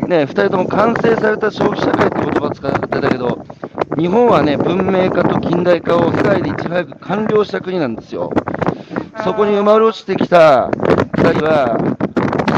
[0.07, 3.45] ね、二人とも完成された消費社会って言葉使ってたけど、
[3.97, 8.31] 日本はね、文明化と近代化を世界でいち早く完了した国なんですよ。
[9.23, 10.69] そこに生まれ落ちてきた
[11.17, 11.77] 二人は、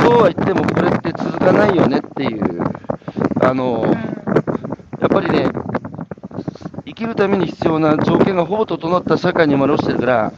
[0.03, 2.52] そうは言ってもこれって続かないよねっていう、
[3.45, 3.85] あの、
[4.99, 5.47] やっぱりね、
[6.85, 10.33] 生きるために必要な条件がほぼ整った社会に生まれ落ちてるから、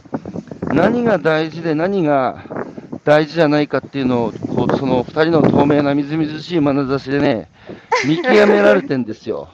[0.74, 2.44] 何が大事で何が
[3.04, 7.48] 大事じゃないかっていうのを、こうその二人の透明なみずみずしい眼差しでね、
[8.06, 9.48] 見極められてんですよ。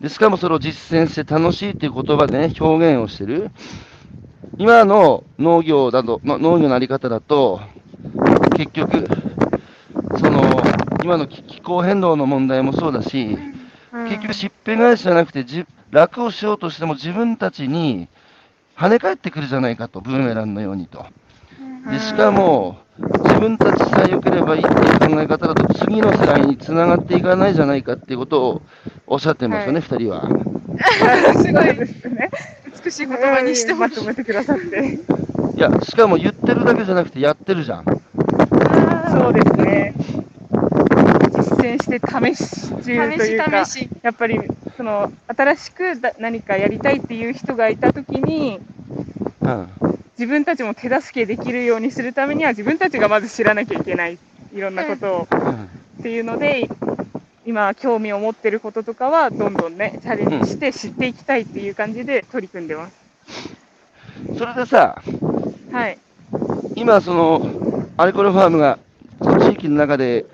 [0.00, 3.50] で、しかもそれを実践して楽しいっていう言葉でね、表現をしてる。
[4.58, 7.60] 今の農業だと、の農業のあり方だと、
[8.56, 9.08] 結局、
[11.06, 13.38] 今の気気候変動の問題もそうだし、
[13.92, 18.08] 結局、しっぺ返しじゃなくてじ、楽をしようとしても自分たちに
[18.76, 21.06] 跳ね返ってくるじゃないかと、ブーメランのようにと。
[21.88, 28.62] でしかも、自分たちさえ良ければいいっていう考え方だと、次の世代につながっていかないじゃないかっていうことを
[29.06, 30.28] おっしゃってますよね、二、人は。
[31.40, 32.30] すごいですね。
[32.84, 33.90] 美しい言葉にしてほま。
[33.90, 34.98] とめてくださって。
[35.56, 37.84] いや、しかも言ってるだけじゃなくてやってるじゃん。
[37.84, 39.94] そうですね。
[41.66, 44.40] 実践して試し中というか、試し試しやっぱり
[44.76, 45.82] その新しく
[46.18, 48.60] 何かやりたいっていう人がいたときに、
[49.40, 49.68] うん。
[50.18, 54.18] 自分たちも手助けできるようにするためには、自分たちがまず知らなきゃいけない、
[54.54, 55.28] いろんなことを。
[55.30, 56.68] うんっていうので、
[57.46, 62.96] 今、興味を持ってることとかは、どんどんね、チャレンジして知っていきたいっていう感じで取り組んでます。
[64.38, 65.02] それでさ、
[65.72, 65.98] はい。
[66.76, 68.78] 今、その、あれこれファームが、
[69.20, 70.26] 地域の中で、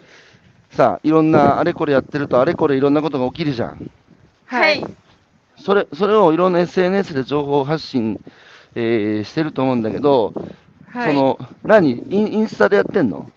[0.73, 3.91] さ、いろんなあれこれやってると、あれこれいろんなことが起きるじゃん。
[4.47, 4.85] はい。
[5.57, 8.21] それ、それをいろんな SNS で情報発信、
[8.75, 10.33] えーしてると思うんだけど、
[10.91, 11.15] はい。
[11.15, 12.03] その、何？
[12.11, 13.31] インインスタでやってんの？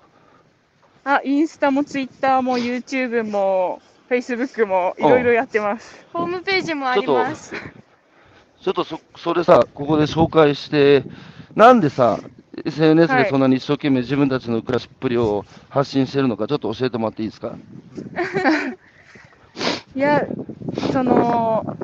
[1.04, 6.06] あ、インスタもツイッターも YouTube も Facebook もいろいろやってます。
[6.14, 7.54] ホームページもあります。
[8.62, 11.04] ちょっとそ、それさ、ここで紹介して、
[11.56, 12.20] なんでさ、
[12.64, 13.24] SNS はい。
[13.24, 17.56] でそんなに一生懸命自分たちの暮らしっぷりを発信してるのか、ちょっと教えてもらっていいですか？
[19.96, 20.26] いや、
[20.92, 21.78] その、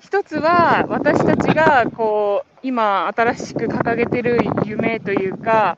[0.00, 5.76] 一つは私たちがこう今新しく掲げてる夢というか、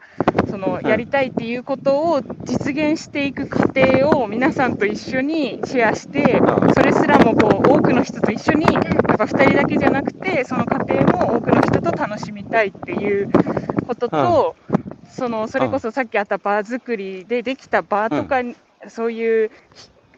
[0.49, 6.41] そのやりたいっていうことを実現していく過程を皆さんと一緒にシェアして、
[6.75, 8.83] それすらもこう多くの人と一緒に、やっ
[9.17, 13.31] ぱ2人だけじゃなくて、その過程も多くの人と楽しみたいっていう
[13.91, 14.57] ことと、
[15.11, 18.55] そのそれこそさっきあった場作りでできた場とかに、
[18.89, 19.51] そういう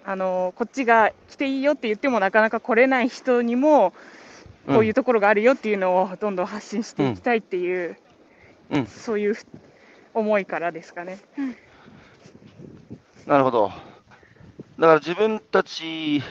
[0.05, 3.95] あのこっちが来ていいよって言ってもなかなか来れない人にも、
[4.67, 7.97] こういうところがあるよっていうのをどんどん発信していきたいっていう、
[8.71, 8.87] うん。
[8.87, 9.37] そういう
[10.13, 11.19] 思いからですかね。
[13.27, 13.73] なるほど。
[14.79, 16.23] だから自分たち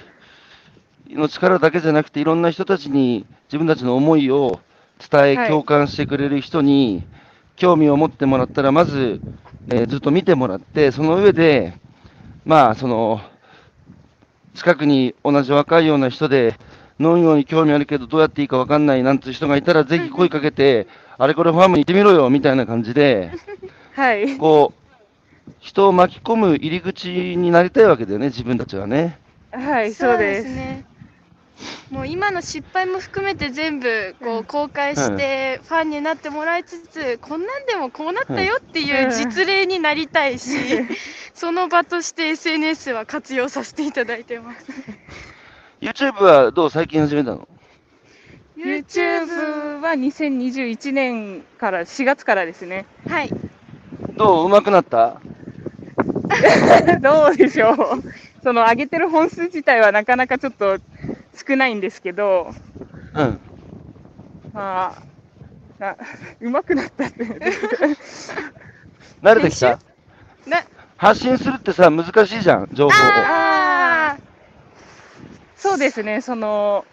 [1.09, 4.59] の力だけじゃなくて、いろんな人たちに自分たちの思いを
[5.11, 5.49] 伝え、はい。
[5.49, 7.03] 共感してくれる人に
[7.61, 9.21] 興味を持ってもらったら、まず、
[9.69, 11.77] えーずっと見てもらって、その上で、
[12.43, 13.21] まあ、その、
[14.55, 16.55] 近くに同じ若いような人で、
[16.99, 20.87] 農業に興味あるけど、どうやっていいか分かんないなんていう人がいたら、ぜひ声かけて、
[21.19, 23.31] あれこれファームに行ってみろよみたいな感じで、
[23.93, 29.19] はい、こう、人を巻き込む入り口になりたいわけだよね、自分たちはね。
[29.51, 30.90] はい、そうです。
[31.91, 31.97] ね。
[31.97, 40.57] もう今の失敗も含めて全部こう公開してファンになってもらいつつ、こんなんでもこうなったよっていう実例になりたいし、
[41.33, 44.65] その場として SNS は活用させていただいてます。
[45.81, 47.47] YouTube はどう最近始めたの
[48.57, 52.85] ？YouTube は2021年から、4月からですね。
[53.07, 53.33] はい。
[54.17, 55.19] どう上手くなった？
[57.01, 57.77] どうでしょう。
[58.43, 60.79] その上げてる本数自体はなかなかちょっと
[61.35, 62.53] 少ないんですけど、
[63.13, 63.39] うん。
[64.53, 65.01] まあ、
[65.79, 65.97] な
[66.39, 67.23] うまくなったって。
[69.21, 69.79] 慣れてきた？
[70.45, 70.63] な
[70.97, 72.93] 発信するってさ、難しいじゃん、情報を。
[72.93, 74.17] あ
[75.55, 76.85] そうですね、その、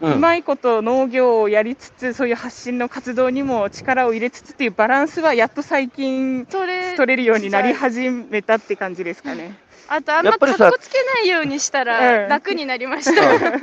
[0.00, 0.08] う。
[0.10, 9.58] うんまいこと農業をやりつつ、そういう発信の活動にも力を入れつつっていうバランスは、やっと最近取れるようになり始めたって感じですかね。
[9.88, 13.60] あとあんまかっこつけないようにしたうんら楽になりました。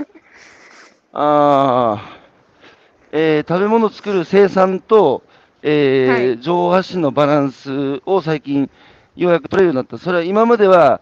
[1.14, 2.18] ああ、
[3.12, 5.24] えー食べ物作る生産と、
[5.62, 8.70] えーはい情報発信のバランスを最近、
[9.16, 9.98] ようやく取れるようになった。
[9.98, 11.02] それは今までは、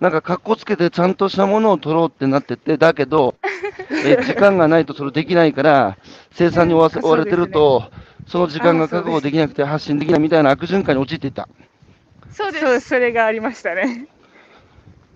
[0.00, 3.34] なんか格好つけてちゃんとしたものを取ろうってなってて、だけど、
[4.00, 5.98] えー時間がないとそれできないから、
[6.32, 7.90] 生産に追わせ追われてると、
[8.26, 11.48] その時間が確保できなくて発信できないみたいな悪循環に陥っていった。
[12.32, 12.64] そうです。
[12.64, 14.06] そう、それがありましたね。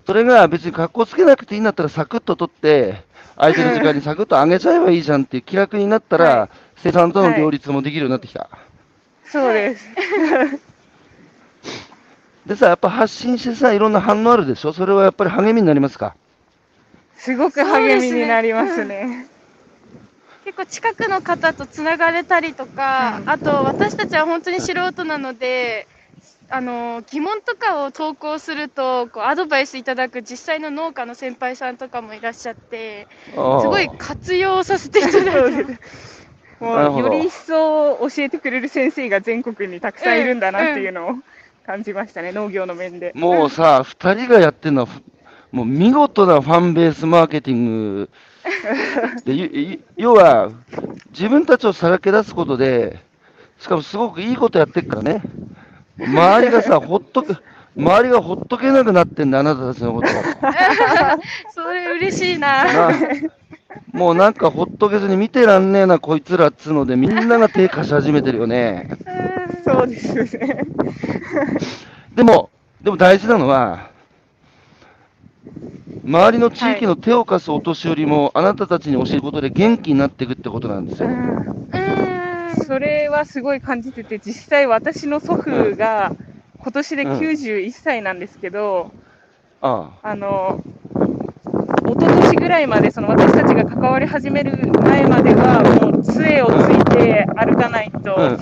[0.06, 3.02] それが別に格好つけなくていいんだったらサクッと取って、
[3.36, 8.48] 空いてる時間にサクッと上げちゃえばいいじゃんっていう気楽になったら、は生産との両立もできるようになってきた。
[9.26, 9.84] そうです。
[12.46, 14.74] でさ、やっぱ発信してさ、いろんな反応あるでしょ？
[14.74, 16.14] それはやっぱり励みになりますか？
[17.16, 19.26] すごく励みになりますね。
[20.44, 23.30] 結構近くの方とつながれたりとか、うん。
[23.30, 25.88] あと私たちは本当に素人なので、
[26.50, 35.78] あの疑問とかを投稿するとこうアドバイスいただく実際の農家の先輩さんとかもいらっしゃってすごい活用させていただいて
[36.60, 41.14] もうより一層教えてくれる先生が全国にたくさんいるんだなっていうのを
[41.66, 43.12] 感じましたね、農業の面で。
[43.14, 45.02] もうさ、二人がやってるのは、ふ
[45.50, 48.10] もう見事なファンベースマーケティング。
[49.24, 50.50] で、要は、
[51.10, 52.98] 自分たちをさらけ出すことで、
[53.58, 55.22] しかもすごくいいことやってるからね。
[55.98, 57.36] 周りがさ、ほっとく、
[57.76, 60.10] 周りがほっとけなくなってんだ、あなたたちのことを。
[61.54, 62.90] それ嬉しいなな
[63.92, 68.88] もうなんかほっとけずに見てらんねえな、こいつらっつうので、みんなが手貸し始めてるよね。
[69.64, 70.64] そうですね。
[72.14, 72.50] でも、
[72.82, 73.90] でも大事なのは、
[76.04, 81.08] 周りの地域の手を貸すお年寄りも、あなたたちに教えることで元気になっていくってことなんですよ。
[82.54, 86.12] それはすごい感じてて、実際私の祖父が
[86.58, 88.92] 今年で91歳なんですけど、
[89.60, 90.14] ああ。
[90.14, 90.62] の、
[91.86, 98.38] 一昨年ぐらいまで、その私たちが関わり始める前までは、もう杖をついて歩かないと、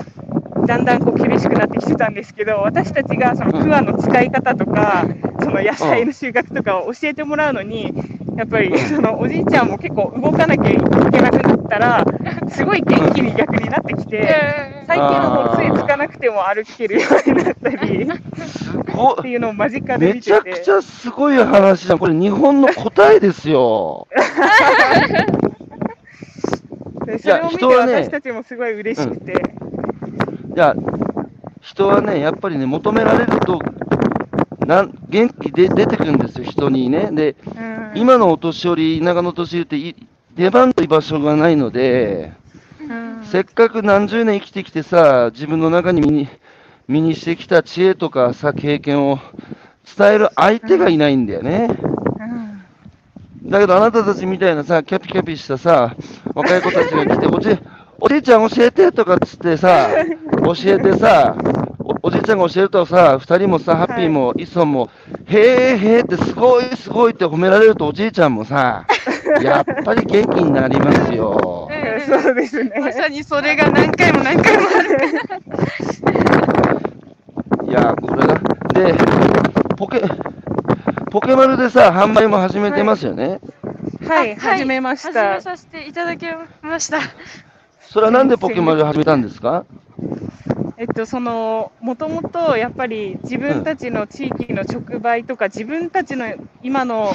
[0.67, 5.05] だんだんこう厳しくなってきてたんですけど、私たちがそのクワの使い方とか、
[5.41, 7.93] その野菜の収穫とかを教えてもらうのに、
[8.37, 12.05] やっぱりそのおじいちゃんも結構動かなきゃいけなくなったら、
[12.51, 14.29] すごい元気に逆になってきて、
[14.87, 18.07] 最近はもう杖つかなくても歩けるようになったり
[18.47, 20.31] すごっていうのを間近でめ見てて。
[20.31, 21.99] ちゃくちゃすごい話じゃん。
[21.99, 24.07] これ日本の答えですよ。
[27.07, 29.33] で それを見て人はね私たちもすごい嬉しくて、
[30.55, 30.75] いや、
[31.63, 33.61] 人はね、やっぱりね、求められると、
[34.67, 37.09] なん元気で出てくるんですよ、人にね。
[37.13, 39.95] で、うん今のお年寄り、田舎のお年寄りってい、
[40.35, 42.33] 出番と居場所がないので、
[42.81, 43.25] うん。
[43.25, 46.29] せっかく何十年生きてきてさ、自分の中に身に
[46.89, 49.19] 身にしてきた知恵とかさ、経験を
[49.97, 51.69] 伝える相手がいないんだよね。
[53.43, 53.51] うん。
[53.51, 55.95] だけどあなたたちみたいなさ、キャピキャピしたさ、
[56.35, 57.59] 若い子たちが来て、おじ
[58.01, 59.91] おじいちゃん教えてとかっつってさ、
[60.45, 61.37] 教えてさ、
[61.79, 64.91] おおじいちゃんが教えるとさ、二人もさ、ハッピーも、イッソンも、
[65.33, 68.87] へーへーってすごいすごいって褒められるとおじいちゃんもさ、
[69.43, 71.69] やっぱり元気になりますよ。
[72.07, 72.73] そうですね。
[72.81, 74.91] まさにそれが何回も何回もある。
[77.69, 78.39] いや、これだ。
[78.75, 78.95] で、
[79.77, 80.03] ポケ、
[81.11, 83.41] ポケマルでさ、販売も始めてますよね。
[84.07, 85.41] はい、あ始めました始め。
[85.41, 86.27] させていただき
[86.63, 86.99] ました。
[87.81, 89.65] それはなんでポケマル始めたんですか？
[90.83, 96.27] えっと、その、もともとやっぱり自分たちの地域の直売とか、自分たちの
[96.65, 97.13] 今の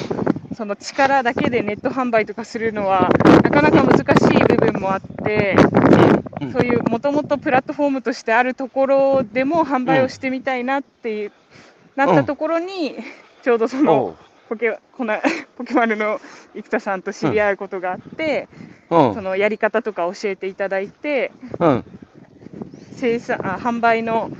[0.56, 3.10] その力だけでネット販売とかするのは、
[3.44, 4.02] なかなか難し
[4.34, 5.54] い部分もあって、
[6.40, 6.50] うん。
[6.50, 11.32] そういうもともとプラットフォームとしてあるところでも販売をしてみたいなっていう、
[11.94, 12.96] なったところに、
[13.42, 14.24] ちょうどそおのう。
[14.48, 15.20] ポケこな
[15.58, 16.18] ポケマルの
[16.54, 18.48] 生田さんと知り合うことがあって、
[18.90, 19.14] うん。
[19.14, 21.84] そのやり方とか教えていただいて、うん。
[22.98, 24.30] 生産あ販売の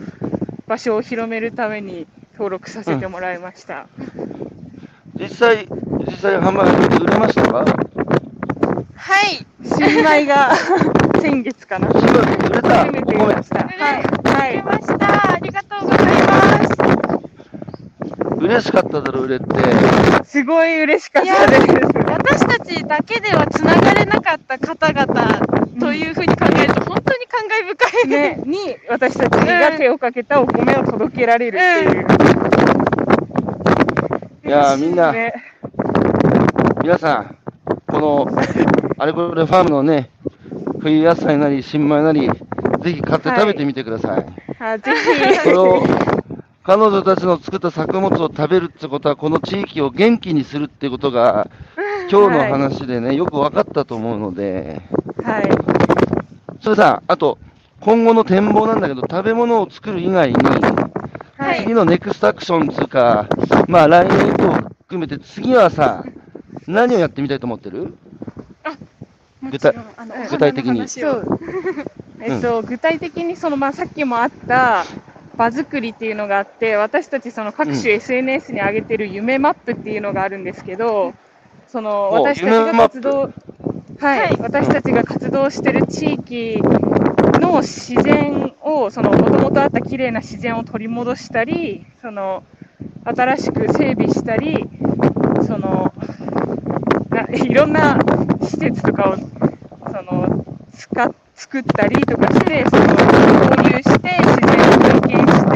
[0.67, 3.87] 場所を広めるために登録させてもらいました。
[5.19, 5.69] 実際、
[6.07, 6.69] 実際販売
[7.01, 7.65] 売れましたか？
[8.97, 9.47] はい。
[9.63, 10.55] 新米が
[11.23, 11.89] 先月かな。
[11.89, 12.85] すごい売れた。
[12.85, 13.59] 初めてごめん見ました。
[13.59, 13.65] は
[14.01, 14.03] い。
[14.25, 14.53] はい。
[14.57, 15.33] 出ました。
[15.35, 16.78] ありがとうございます。
[18.41, 19.47] 嬉しかっただろ、売れて。
[20.25, 21.67] すごい嬉しかったです。
[22.07, 25.41] 私たちだけではつながれなかった方々
[25.81, 28.09] というふうに考えると、本当に感慨深い。
[28.09, 32.07] ね、に私たちが手をかけたお米を届けられるっていう。
[34.47, 35.35] いやーみんなね
[36.81, 37.37] 皆さん、
[37.87, 38.27] この、
[38.99, 40.11] あれこれファームのね、
[40.81, 42.31] 冬野菜なり新米なり、
[42.81, 44.27] ぜひ買って食べてみてください。
[44.61, 44.93] あぜ
[45.45, 46.18] これをひ。
[46.69, 51.49] 彼女たちの作った作物を食べるってことは、この地域を元気にするってことが、
[52.11, 54.83] 今日の話でね、よく分かったと思うので、
[55.25, 55.49] はい。
[56.61, 57.39] それさ、あと、
[57.81, 60.35] 今後の展望なんだけど、食べ物を作る以外に、
[61.39, 61.63] はい。
[61.63, 63.27] 次のネクストアクションつうか、
[63.67, 64.53] まあ来年以降
[64.83, 66.05] 含めて、次はさ、
[66.67, 67.97] 何をやってみたいと思ってる？
[69.51, 69.75] 具体
[70.31, 70.83] 具体的に。
[72.21, 74.85] えっと、具体的にその、まあ、さっきもあった
[75.39, 81.15] 場作りっていうのがあって、私たちその各種 SNS に上げてる夢マップっていうのがあるんですけど、
[81.69, 84.37] そのお私たちが活動、はい、はい。
[84.41, 86.61] 私たちが活動してる地域
[87.41, 92.43] の自然を、そのもともとあった綺麗な自然を取り戻したり、その
[93.05, 94.69] 新しく整備したり、
[95.47, 95.93] その
[97.11, 97.97] ないろんな
[98.43, 99.25] 施設とかをそ
[100.03, 105.55] の使っ作ったりとかして、その購入して、自然を体験して、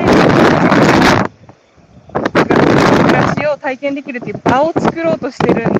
[3.03, 5.72] 暮らしを体験できるっていう場を作ろうとしてるん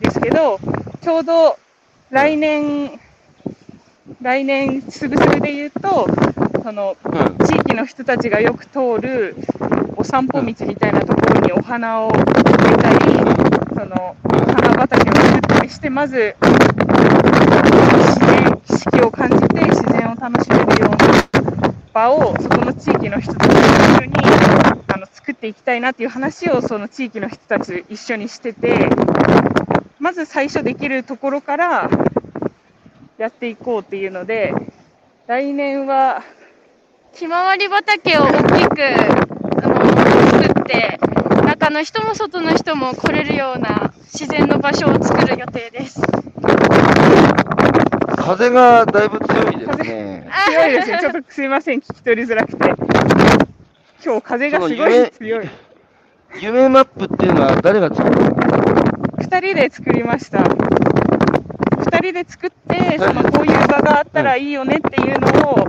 [0.00, 0.58] ですけど、
[1.00, 1.56] ちょうど
[2.10, 2.98] 来年、
[4.20, 6.08] 来年すぐすぐで言うと、
[6.64, 7.46] そのうん。
[7.46, 9.36] 地域の人たちがよく通る
[9.96, 12.22] お散歩道みたいなところにお花を植え
[12.76, 12.98] たり、
[13.78, 16.34] その花畑を作ったりして、まず
[18.66, 24.12] 四季を感じて自然を楽しめるような場をそこの地域の人たちと一緒に
[24.92, 28.88] あの作っていきたいなっていう話をその地域の人たち一緒にしてて、
[29.98, 31.88] まず最初できるところから
[33.16, 34.52] やっていこうっていうので、
[35.26, 36.22] 来年は
[37.12, 38.82] ひまわり畑を大きく
[39.62, 39.86] あの
[40.30, 40.98] 作って、
[41.64, 45.98] 中の人も外の人も来れるような自然の場所を作る予定です。
[48.18, 50.28] 風がだいぶ強いですね。
[50.46, 50.98] 強いですね。
[51.00, 52.74] ちょっとすいません、聞き取りづらくて。
[54.04, 55.48] 今日風がすごい強い。
[56.38, 58.36] 夢マップっていうのは誰が作るの？
[59.20, 60.42] 二人で作りました。
[60.42, 65.66] 二人で作って、そのこういう場があったらいいよねっていうのを、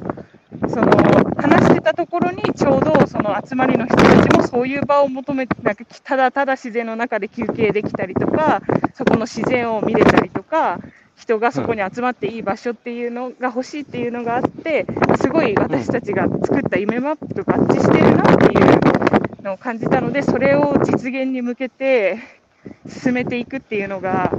[0.69, 0.91] その
[1.37, 8.61] 話してたところにちょうどその集まりの人たちもそういう場を求めて、なんかただただ自然の中で休憩できたりとか、
[8.93, 10.79] そこの自然を見れたりとか、
[11.17, 14.85] 人がそこに集まっていい場所っていうのが欲しいっていうのがあって、
[15.21, 22.19] すごい私たちが作った夢マップと合致してるなっていうのを感じたので、それを実現に向けて
[22.87, 24.31] 進めていくっていうのが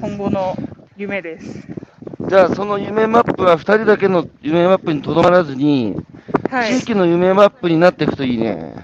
[0.00, 0.54] 今後の
[0.96, 1.85] 夢です。
[2.28, 5.96] じゃあ、その夢マップは2人だけの夢マップにとどまらずに、
[6.50, 6.78] はい地。
[6.78, 8.74] 域の夢マップになっていくといいね。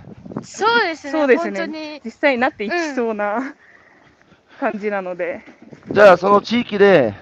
[0.43, 1.13] そうですね。
[1.13, 2.01] そうです本当ねに。
[2.05, 3.55] 実際になっていきそうな
[4.59, 5.43] 感じなので、
[5.91, 7.15] じゃあ、その地域で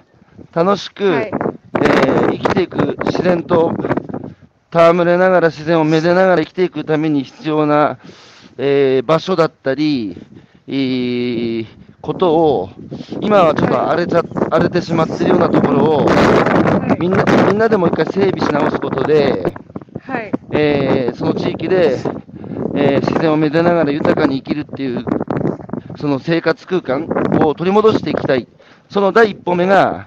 [0.53, 1.33] 楽しく、はい
[1.75, 3.73] えー生きていく自然と
[4.71, 7.99] 戯れながら自然をめでながら生きていくために必要な、
[8.59, 10.16] えー場所だったり、
[10.68, 11.66] えー
[12.01, 12.71] ことを、
[13.21, 17.01] 今はちょっと荒れちゃ、荒れてしまってるようなところを、はい。
[17.01, 19.53] みんな、みんなでもう一回整備し直すことで、
[20.03, 20.33] はい。
[20.53, 21.99] えーその地域で、
[22.75, 25.05] えー自然をめでながら豊かに生きるっていう、
[25.97, 27.07] その生活空間
[27.41, 28.49] を取り戻していきたい。
[28.89, 30.07] その第一歩目が、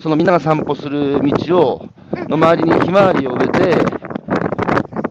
[0.00, 1.88] そのみんなが散歩する道を、
[2.28, 3.76] の周りにひまわりを植えて、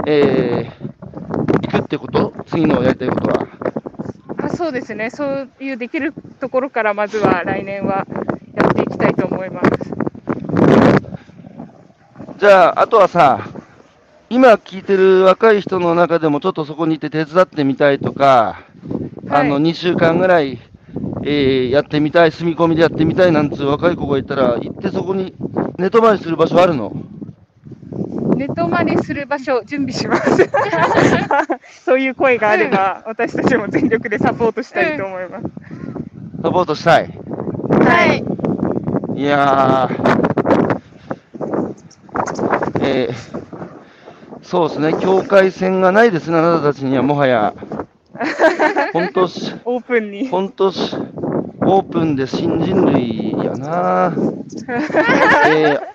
[0.07, 0.93] えー
[1.63, 2.33] 行くってこと？
[2.47, 3.47] 次のやりたいことは。
[4.53, 5.09] あそうですね。
[5.09, 8.05] そういうできるところからまずは来年は
[8.55, 9.93] やっていきたいと思います。
[12.39, 13.47] じゃあ、あとはさ、
[14.29, 18.61] 今聞いてる若い人の中でもちょっとそこにいて手伝ってみたいとか、
[19.29, 20.59] あの、はい2週間ぐらい、
[21.25, 25.35] えーやってみたい、住み込みでやってみたいなんつう若い子がいたら、行ってそこに
[25.77, 26.91] 寝泊まりする場所あるの？
[28.43, 30.49] 寝寝泊まりする場所、準備します。
[31.85, 35.45] そういう声があれば、私たちも全力でサポートしたいと思います。
[36.43, 37.09] サポートしたい？
[37.69, 38.23] はい。
[39.19, 40.81] いやー、
[42.81, 43.15] えー、
[44.41, 47.53] そうですね、境界線がないですね、あなたたちにはもはや。
[48.91, 50.27] 本当し、オープンに。
[50.27, 50.95] 本当し、
[51.61, 54.13] オープンで新人類やな。
[55.47, 55.92] えー、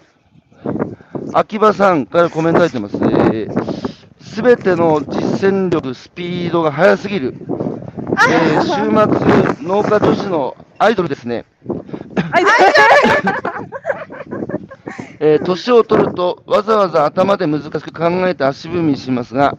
[1.38, 2.96] 秋葉さんからコメント入ってます。
[2.96, 7.34] えーすべての実践力、スピードが速すぎる。
[8.28, 8.68] えー週
[9.56, 11.44] 末、農家女子のアイドルですね。
[15.20, 19.56] えー年を取ると、わざわざ頭で難しく考えて足踏みしますが、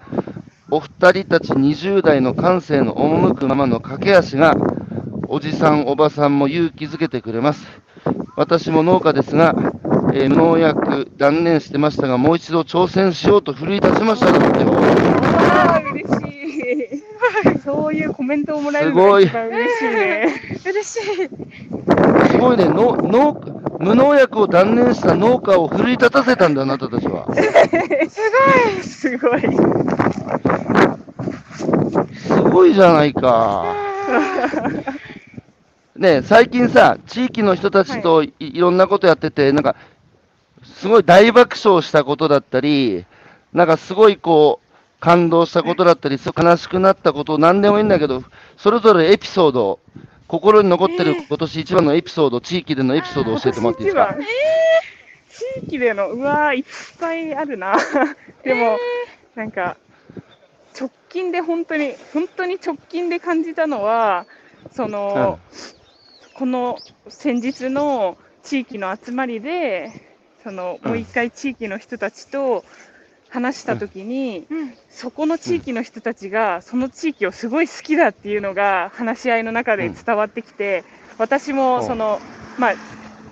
[0.70, 4.54] お二人たち20代の感性の赴くままの駆け足が、
[5.30, 7.66] おじさん、おばさんも勇気づけてくれます。
[8.36, 9.56] 私も農家ですが、
[10.14, 14.64] えー無農薬断念してましたが、もう一度挑戦しようと奮い立ちましたと思って
[15.94, 17.04] 嬉しい。
[17.64, 20.42] そういうコメントをもらえるのが一番嬉しいね。
[20.66, 21.30] 嬉しい。
[22.32, 27.26] すごいね、の農無農薬を断念した農家を奮い立たせたんだ、あなたたちは。
[28.82, 29.42] すごい。
[32.16, 33.66] すごいじゃないか。
[35.96, 39.76] ね最近さ、地域の人たちとい,、い、ろんなことやってて、なんか、
[40.80, 43.06] すごい大爆笑したことだったり、
[43.52, 44.70] なんかすごいこう、
[45.02, 48.24] 感動したことだったり、すごい悲しくなったこと、なんでもいいんだけど、
[48.58, 49.80] それぞれエピソード、
[50.28, 54.16] 心に残ってる今年一番のエピソード、地域でのエピソードを教えてもらっていいですか？
[55.60, 56.64] 地域での、うわーいっ
[56.98, 57.76] ぱいあるな。
[58.44, 58.78] でも、
[59.36, 59.76] なんか、
[60.80, 64.26] 直近で本当に、本当に直近で感じたのは、
[64.72, 65.40] その、
[66.36, 66.78] この
[67.10, 70.09] 先日の地域の集まりで、
[70.44, 72.64] その、もう一回地域の人たちと
[73.30, 74.74] 話したときに、うん。
[74.90, 80.84] そこの地域の人たちが、その地域をすごい好きだっていうのが話し合いの中で伝わってきて、
[81.18, 82.20] 私もその、
[82.58, 82.76] まあ、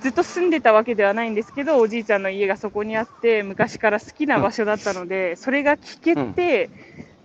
[0.01, 6.69] ずっと住んでたわけではないんですけど、おじいちゃんの家がそこにあって、昔から好きな場所だったので、それが聞けて、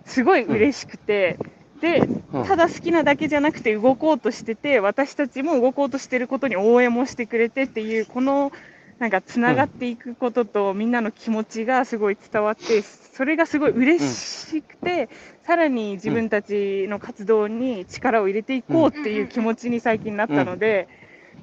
[0.05, 1.37] すごい嬉しくて、
[1.81, 1.99] で、
[2.33, 2.43] うん。
[2.45, 8.51] ただ好きなだけじゃなくて動こうとしてて、私たちも動こうとしてることに応援もしてくれてっていう、この
[8.99, 15.09] なんかつながっていくことと、みんなの気持ちがすごい伝わって、それがすごい嬉しくて、
[15.43, 20.87] さらに自分たちの活動に力を入れていこうっていう気持ちに最近なったので、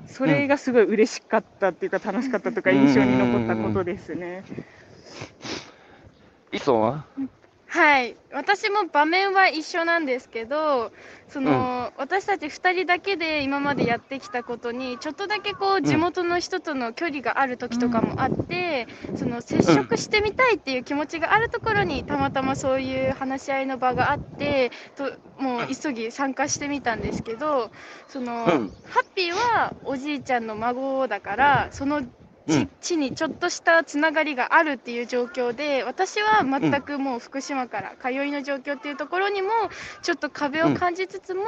[0.07, 4.45] それがすごい嬉しかったっていうか、楽しかったとか、印象に残ったことですね。
[6.53, 7.07] いそは？
[7.73, 10.91] はい、私も場面は一緒なんですけど、
[11.29, 25.05] その私たち2人だけで今までやってきたことに、ちょっとだけこう地元の人との距離がある時とかもあって、その接触してみたいっていう気持ちがあるところに、たまたまそういう話し合いの場があって、と
[25.39, 27.71] もう急ぎ参加してみたんですけど、
[28.09, 28.75] そのうん。
[28.83, 32.13] ハッピーはおじいちゃんの孫だから、そのうん
[32.47, 39.51] 地地にちょっとしたつながりがあるっていう状況で私は全くもう福島から通いの状況っていうところにも
[40.03, 41.45] ちょっと壁を感じつつも、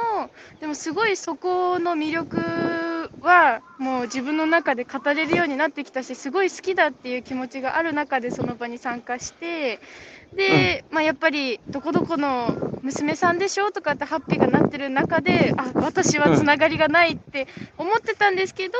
[0.59, 9.79] でもすごいそこの魅力はもう自分の中で語れるようになってきたしすごい好きだっていう気持ちがある中でその場に参加して
[10.35, 18.73] で、まあ、やっぱりどこどこの娘さんでしょとかってハッピーがなってる中であ私はつながりがないって思ってたんですけど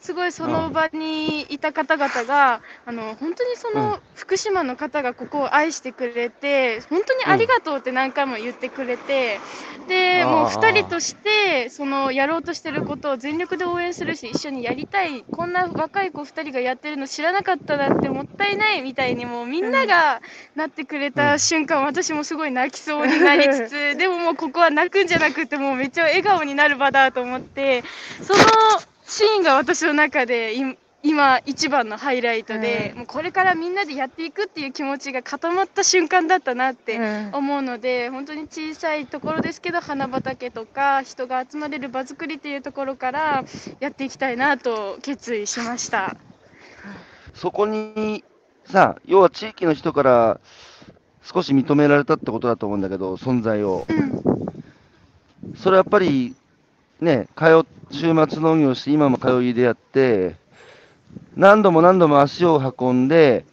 [0.00, 9.38] すごいその場にいた方々があの本当にその福島の方がここを愛してくれて本当にありがとうって何回も言ってくれて
[9.88, 20.22] でもう2人としてそのやろうとしてることを全力で応援するし一緒にやりたいこんな若い子2人がやってるの知らなかったなってもったいないみたいにもうみんなが
[20.54, 27.84] なってくれた瞬間、私もすごい泣きそうになりつつ でももうここは泣くんじゃなくてもうめっちゃ笑顔になる場だと思って
[28.22, 28.40] その
[29.06, 37.30] シーンが私の中でい今一番のハイライトで、もうこれからみんなでやっていくっていう気持ちが固まった瞬間だったなってうん。
[37.34, 43.44] 思うので、本当に小さいところですけど花畑とか人が集まれる場作りっていうところから
[43.80, 46.16] やっていきたいなと決意しました。
[47.34, 48.24] そこに
[48.64, 50.40] さ、要は地域の人から
[51.24, 53.86] 少し認められたってことだと思うんだけど、存在を。
[53.88, 55.56] うん。
[55.56, 56.34] それはやっぱり、
[57.00, 60.36] ね、通っ週末農業して、今も通いでやって、
[61.36, 63.44] 何度も何度も足を運んで、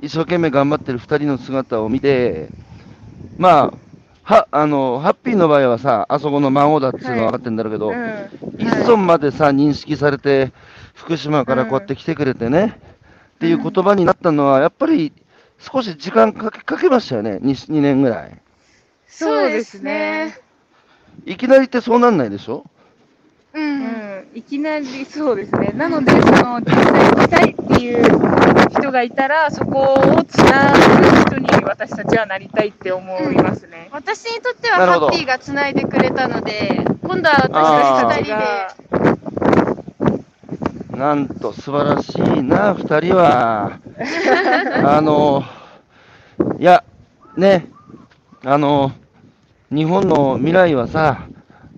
[0.00, 2.48] 一生懸命頑張ってる2人の姿を見て、
[3.36, 3.72] まあ、
[4.22, 8.30] はあのハッピーの場合はさ、あそこの孫だっていうのは分かってるんだろうけど、うん。
[8.58, 10.52] 一村までさ、認識されて、
[10.94, 12.78] 福島からこうやって来てくれてね、
[13.36, 15.12] っていう言葉になったのは、やっぱり
[15.60, 18.36] 少し時間かけかけましたよね、2, 2年ぐらい。
[19.06, 20.38] そうですね。
[21.26, 22.64] いきなりってそうなんないでしょ？
[23.52, 23.60] う。
[23.60, 25.72] うんん、いきなりそうですね。
[25.74, 28.04] なので、その、実際行きたいっていう
[28.70, 33.88] 人がいたら、そこをつなぐ人に私たちはなりたいって思いますね。
[33.92, 38.38] 私にとってはハッピーがつないでくれたので、今度は私たち二人
[39.16, 39.19] で。
[41.00, 43.78] なんと素晴らしいな、2人は。
[44.84, 45.42] あの、
[46.58, 46.84] いや、
[47.38, 47.68] ね、
[48.44, 48.92] あの、
[49.70, 51.22] 日本の未来はさ、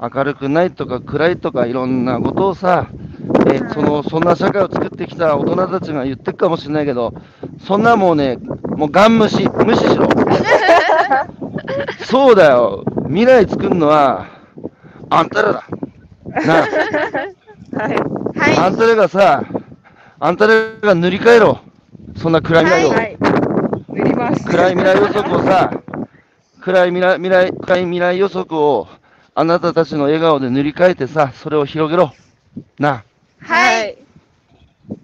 [0.01, 2.89] 明るくないとか暗いとかいろんなことをさ、
[3.47, 7.14] えーそのそんな社会を作ってきた大人たちが言ってるかもしれないけど、
[7.61, 8.39] そんなもうね、
[8.77, 10.09] もうガン無視、無視しろ。
[12.03, 14.27] そうだよ、未来作るのは、
[15.11, 15.64] あんたらだ。
[16.45, 18.22] なあはい。
[18.43, 18.57] はい。
[18.59, 19.45] あんたらがさ、
[20.18, 21.61] あんたらが塗り替えろ。
[22.16, 22.90] そんな暗い未来を。
[22.90, 23.16] はい。
[23.88, 24.45] 塗ります。
[24.45, 25.70] 暗い未来予測をさ、
[26.61, 28.88] 暗い未来未来暗い未来予測を
[29.34, 32.12] あなたたちの笑顔で塗り替えてさ、それを広げろ。
[32.78, 33.05] な
[33.40, 33.97] はい。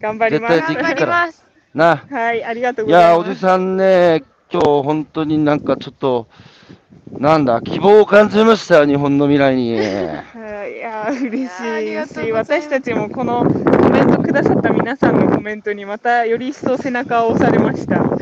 [0.00, 0.54] 頑張ります。
[0.56, 1.44] 絶対頑張ります。
[1.74, 2.14] あ、なあ。
[2.14, 3.28] はい、ありがとういございます。
[3.28, 6.26] や、おじさんね、今日本当になんかちょっと、
[7.12, 9.78] なんだ、希望を感じましたよ、日本の未来に。
[10.68, 18.00] はい、いやー嬉しいし、私たちもこのコメントくださった皆さんのコメントにまたより一層背中を押されました。
[18.02, 18.12] は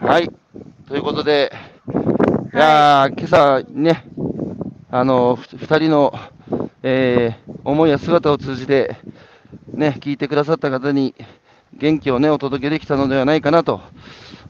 [0.00, 0.30] はい。
[0.86, 1.52] ということで、
[2.52, 4.04] いやー、今朝ね、
[4.92, 6.14] あの、ふ二人の、
[6.84, 8.96] えー思いや姿を通じて、
[9.72, 11.14] ね、聞いてくださった方に
[11.72, 13.80] 元気をね、お届けできたのではないかなと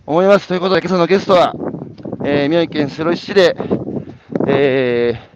[0.04, 0.48] 思います。
[0.48, 1.54] ということで、今朝のゲストは、
[2.24, 3.56] えー宮城県白石市で、
[4.46, 5.33] えー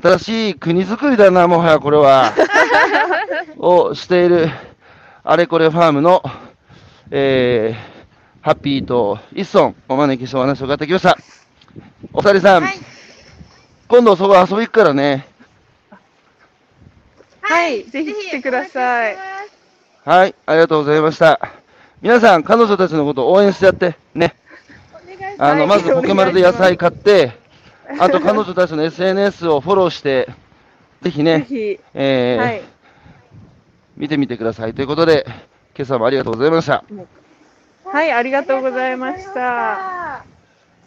[0.00, 2.32] 新しい国づくりだな、もはやこれは、
[3.58, 4.50] をしている、
[5.22, 6.22] あれこれファームの、
[7.10, 7.94] えー
[8.44, 11.16] ハッピーとイッソンお招きしてお話を伺ってきました。
[12.12, 12.60] お二人さい。
[12.60, 12.78] ん、はい。
[13.88, 15.26] 今度そこ遊び行くからね。
[17.40, 19.16] はいぜひ来てください
[20.04, 21.40] はい、ありがとうございました。
[22.02, 24.34] 皆さん、彼女たちのことを応援してやって、ね。
[25.38, 27.32] あの、はいまず、ポケマルで野菜買って、
[28.00, 30.28] あと彼女たちの SNS をフォローして、
[31.02, 32.62] ぜひぜね、ひ、えーはい、
[33.96, 34.74] 見てみてください。
[34.74, 35.24] ということで、
[35.76, 36.84] 今朝もありがとうございました。
[37.84, 39.40] はい、ありがとうございました。
[39.40, 40.24] は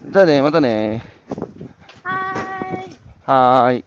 [0.05, 1.03] じゃあね、またね。
[2.03, 2.97] ーい。
[3.25, 3.85] はーい。